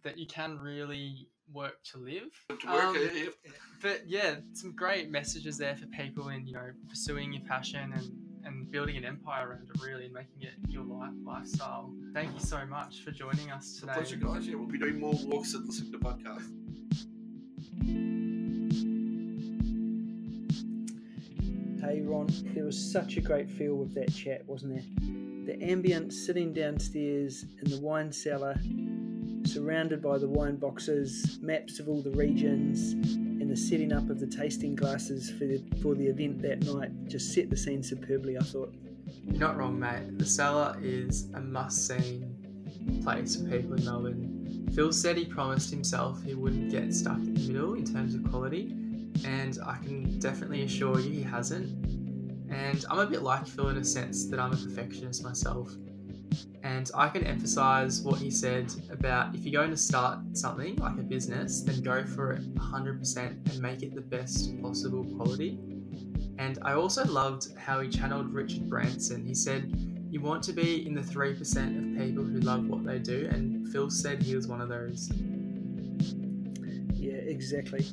[0.03, 2.31] that you can really work to live.
[2.47, 3.51] To work, Um, yeah.
[3.81, 8.18] But yeah, some great messages there for people in you know pursuing your passion and
[8.45, 11.91] and building an empire around it, really, and making it your life lifestyle.
[12.13, 13.93] Thank you so much for joining us It's a today.
[13.93, 14.47] pleasure, guys.
[14.47, 16.49] Yeah, we'll be doing more walks and listening to podcasts.
[21.81, 25.55] Hey Ron, there was such a great feel with that chat, wasn't there?
[25.55, 28.55] The ambience sitting downstairs in the wine cellar,
[29.45, 33.17] surrounded by the wine boxes, maps of all the regions,
[33.49, 37.33] the setting up of the tasting glasses for the, for the event that night just
[37.33, 38.73] set the scene superbly, I thought.
[39.25, 40.17] You're not wrong, mate.
[40.17, 42.23] The cellar is a must see
[43.03, 44.69] place for people in Melbourne.
[44.73, 48.23] Phil said he promised himself he wouldn't get stuck in the middle in terms of
[48.29, 48.75] quality,
[49.25, 51.69] and I can definitely assure you he hasn't.
[52.51, 55.71] And I'm a bit like Phil in a sense that I'm a perfectionist myself.
[56.63, 60.93] And I can emphasize what he said about if you're going to start something like
[60.93, 65.57] a business, then go for it 100% and make it the best possible quality.
[66.37, 69.25] And I also loved how he channeled Richard Branson.
[69.25, 69.73] He said,
[70.09, 73.67] You want to be in the 3% of people who love what they do, and
[73.69, 75.11] Phil said he was one of those.
[76.93, 77.85] Yeah, exactly.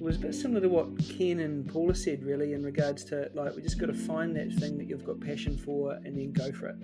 [0.00, 3.30] It was a bit similar to what Ken and Paula said, really, in regards to
[3.34, 6.32] like we just got to find that thing that you've got passion for and then
[6.32, 6.76] go for it.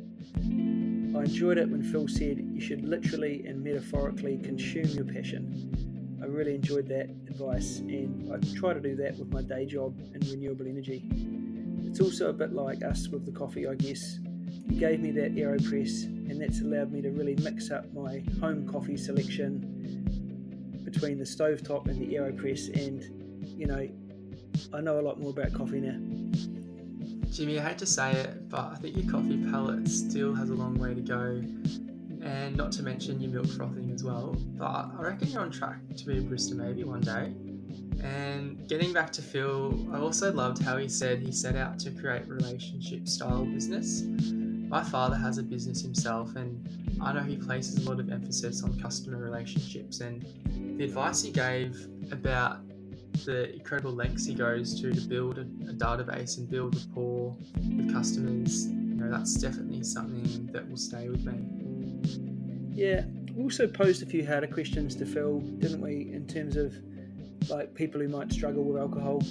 [1.16, 6.18] I enjoyed it when Phil said you should literally and metaphorically consume your passion.
[6.22, 9.98] I really enjoyed that advice, and I try to do that with my day job
[10.14, 11.08] in renewable energy.
[11.86, 14.18] It's also a bit like us with the coffee, I guess.
[14.68, 18.68] You gave me that AeroPress, and that's allowed me to really mix up my home
[18.68, 19.75] coffee selection
[20.97, 23.03] between the stovetop and the AeroPress, and
[23.59, 23.86] you know,
[24.72, 25.99] I know a lot more about coffee now.
[27.30, 30.55] Jimmy, I hate to say it, but I think your coffee palate still has a
[30.55, 31.42] long way to go.
[32.22, 34.34] And not to mention your milk frothing as well.
[34.57, 37.34] But I reckon you're on track to be a barista maybe one day.
[38.03, 41.90] And getting back to Phil, I also loved how he said he set out to
[41.90, 44.03] create relationship style business.
[44.03, 48.62] My father has a business himself, and I know he places a lot of emphasis
[48.62, 50.01] on customer relationships.
[50.01, 50.24] And
[50.78, 52.61] the advice he gave about
[53.24, 57.92] the incredible lengths he goes to to build a, a database and build rapport with
[57.92, 62.72] customers, you know, that's definitely something that will stay with me.
[62.74, 66.74] Yeah, we also posed a few harder questions to Phil, didn't we, in terms of
[67.49, 69.22] like people who might struggle with alcohol.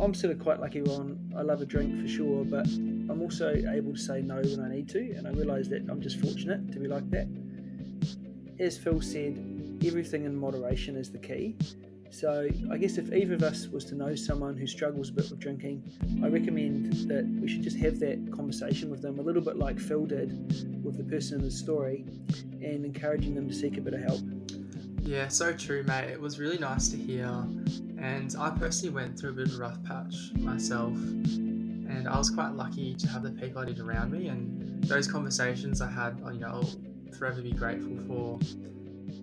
[0.00, 1.32] I'm sort of quite lucky, Ron.
[1.36, 2.66] I love a drink for sure, but
[3.12, 6.00] I'm also able to say no when I need to, and I realise that I'm
[6.00, 7.28] just fortunate to be like that.
[8.58, 9.38] As Phil said,
[9.84, 11.56] everything in moderation is the key.
[12.10, 15.28] So I guess if either of us was to know someone who struggles a bit
[15.28, 15.82] with drinking,
[16.24, 19.78] I recommend that we should just have that conversation with them, a little bit like
[19.78, 22.06] Phil did with the person in the story,
[22.62, 24.20] and encouraging them to seek a bit of help.
[25.02, 26.10] Yeah, so true, mate.
[26.10, 27.26] It was really nice to hear.
[27.98, 30.96] And I personally went through a bit of a rough patch myself.
[31.96, 34.28] And I was quite lucky to have the people I did around me.
[34.28, 36.70] And those conversations I had, you know, I'll
[37.18, 38.38] forever be grateful for.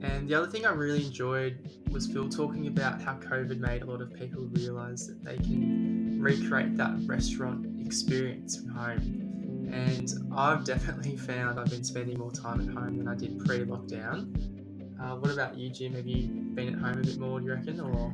[0.02, 3.86] And the other thing I really enjoyed was Phil talking about how COVID made a
[3.86, 9.70] lot of people realise that they can recreate that restaurant experience from home.
[9.74, 13.60] And I've definitely found I've been spending more time at home than I did pre
[13.60, 14.36] lockdown.
[15.02, 15.94] Uh, what about you, Jim?
[15.94, 17.80] Have you been at home a bit more, do you reckon?
[17.80, 18.14] Or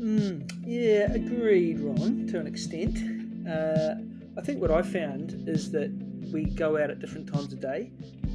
[0.00, 2.98] Mm, yeah, agreed, Ron, to an extent.
[3.48, 3.94] Uh,
[4.36, 5.90] I think what I found is that
[6.32, 7.90] we go out at different times of day.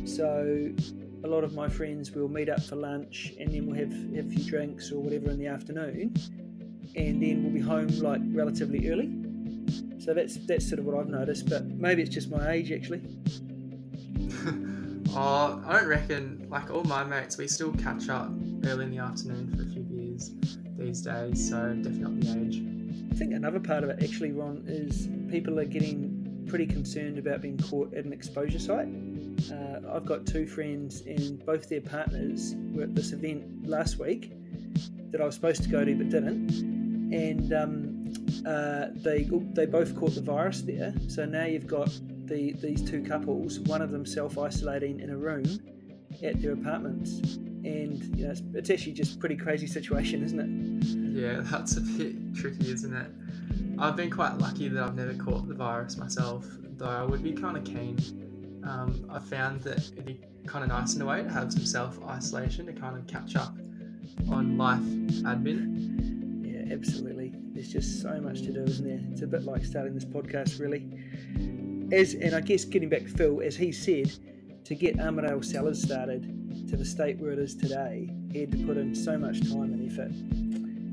[0.06, 0.72] So
[1.24, 4.26] a lot of my friends will meet up for lunch and then we'll have, have
[4.26, 6.16] a few drinks or whatever in the afternoon.
[6.96, 9.12] And then we'll be home like relatively early.
[10.00, 13.02] So that's that's sort of what I've noticed, but maybe it's just my age actually.
[15.14, 16.48] oh, I don't reckon.
[16.50, 18.32] Like all my mates, we still catch up
[18.66, 20.32] early in the afternoon for a few beers
[20.78, 21.50] these days.
[21.50, 22.79] So definitely not the age.
[23.20, 27.58] Think another part of it actually, Ron, is people are getting pretty concerned about being
[27.58, 28.88] caught at an exposure site.
[29.52, 34.32] Uh, I've got two friends, and both their partners were at this event last week
[35.12, 36.50] that I was supposed to go to but didn't,
[37.14, 38.14] and um,
[38.46, 40.94] uh, they they both caught the virus there.
[41.10, 41.92] So now you've got
[42.24, 45.44] the these two couples, one of them self isolating in a room
[46.24, 50.40] at their apartments, and you know it's, it's actually just a pretty crazy situation, isn't
[50.40, 51.22] it?
[51.22, 53.12] Yeah, that's a bit tricky, isn't it?
[53.78, 56.46] I've been quite lucky that I've never caught the virus myself,
[56.78, 57.98] though I would be kind of keen.
[58.64, 61.66] Um, I found that it'd be kind of nice in a way to have some
[61.66, 63.56] self isolation to kind of catch up
[64.30, 64.80] on life
[65.24, 66.46] admin.
[66.46, 67.34] Yeah, absolutely.
[67.54, 69.02] There's just so much to do, isn't there?
[69.12, 70.86] It's a bit like starting this podcast, really.
[71.92, 74.12] As and I guess getting back to Phil, as he said,
[74.66, 78.58] to get Armadale Cellars started to the state where it is today, he had to
[78.66, 80.12] put in so much time and effort.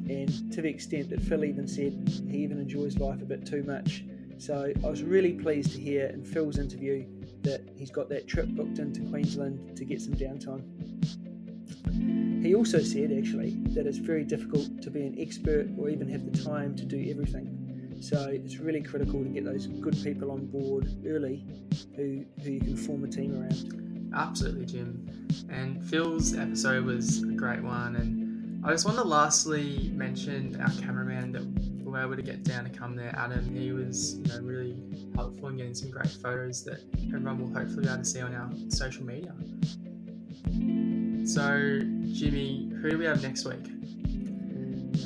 [0.08, 1.92] And to the extent that Phil even said
[2.30, 4.04] he even enjoys life a bit too much.
[4.38, 7.06] So I was really pleased to hear in Phil's interview
[7.42, 10.62] that he's got that trip booked into Queensland to get some downtime.
[12.44, 16.30] He also said, actually, that it's very difficult to be an expert or even have
[16.30, 17.98] the time to do everything.
[18.00, 21.44] So it's really critical to get those good people on board early
[21.96, 23.85] who, who you can form a team around.
[24.14, 25.28] Absolutely, Jim.
[25.48, 27.96] And Phil's episode was a great one.
[27.96, 31.44] And I just want to lastly mention our cameraman that
[31.84, 33.54] we were able to get down to come there, Adam.
[33.54, 34.76] He was, you know, really
[35.14, 38.34] helpful in getting some great photos that everyone will hopefully be able to see on
[38.34, 39.32] our social media.
[41.26, 41.80] So,
[42.12, 43.66] Jimmy, who do we have next week?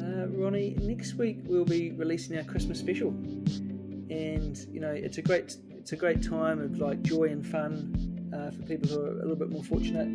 [0.00, 5.22] Uh, Ronnie, next week we'll be releasing our Christmas special, and you know it's a
[5.22, 9.10] great it's a great time of like joy and fun uh, for people who are
[9.10, 10.08] a little bit more fortunate,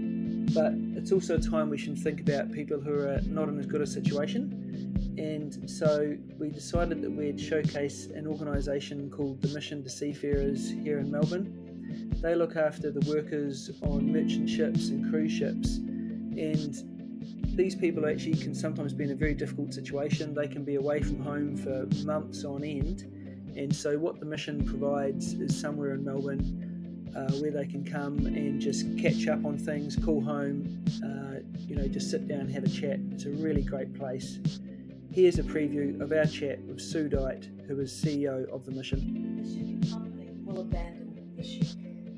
[0.53, 3.65] but it's also a time we should think about people who are not in as
[3.65, 4.61] good a situation.
[5.17, 10.99] And so we decided that we'd showcase an organisation called the Mission to Seafarers here
[10.99, 11.61] in Melbourne.
[12.21, 16.75] They look after the workers on merchant ships and cruise ships, and
[17.55, 20.33] these people actually can sometimes be in a very difficult situation.
[20.33, 23.03] They can be away from home for months on end,
[23.55, 26.64] and so what the mission provides is somewhere in Melbourne
[27.15, 31.75] uh, where they can come and just catch up on things, call home, uh, you
[31.75, 32.99] know, just sit down and have a chat.
[33.11, 34.39] It's a really great place.
[35.11, 39.41] Here's a preview of our chat with Sue Dight, who is CEO of the mission.
[39.41, 41.67] The shipping company will abandon the ship.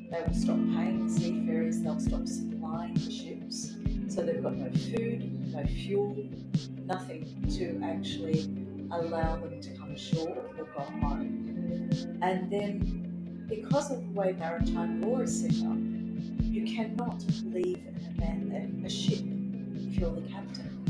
[0.10, 3.76] They will stop paying seafarers, they'll stop supplying the ships.
[4.08, 6.18] So they've got no food, no fuel,
[6.86, 7.26] nothing
[7.58, 8.50] to actually
[8.92, 12.20] allow them to come ashore or go home.
[12.22, 13.07] And then,
[13.48, 15.78] because of the way maritime law is set up,
[16.44, 19.24] you cannot leave and abandon a ship
[19.76, 20.86] if you're the captain.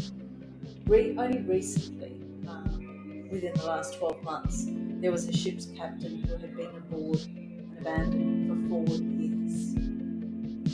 [0.86, 4.66] Re- only recently, um, within the last 12 months,
[5.02, 9.76] there was a ship's captain who had been aboard and abandoned for four years.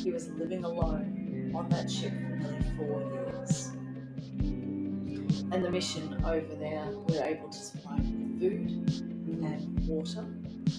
[0.04, 3.72] He was living alone on that ship for nearly four years.
[5.52, 8.70] And the mission over there were able to supply food
[9.44, 10.26] and water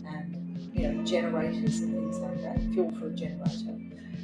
[0.06, 0.43] and
[0.74, 3.78] you know generators and things like that, fuel for a generator.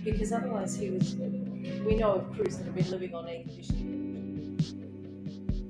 [0.04, 4.58] Because otherwise he was we know of crews that have been living on air conditioning.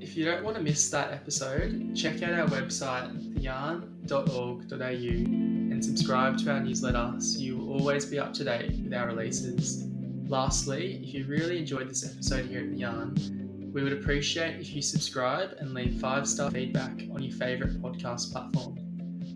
[0.00, 6.38] If you don't want to miss that episode, check out our website, theyarn.org.au, and subscribe
[6.38, 9.86] to our newsletter so you will always be up to date with our releases.
[10.26, 14.74] Lastly, if you really enjoyed this episode here at The Yarn, we would appreciate if
[14.74, 18.79] you subscribe and leave five star feedback on your favourite podcast platform.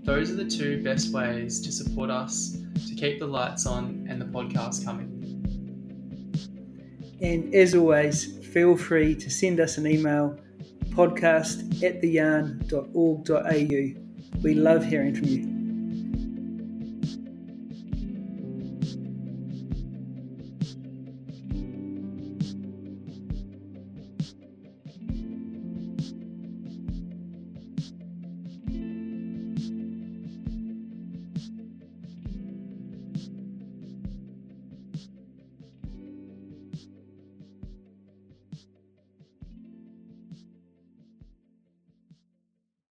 [0.04, 4.20] Those are the two best ways to support us to keep the lights on and
[4.20, 5.10] the podcast coming.
[7.22, 10.38] And as always, feel free to send us an email
[10.90, 12.42] podcast at theyarn.org.au.
[14.42, 15.53] We love hearing from you.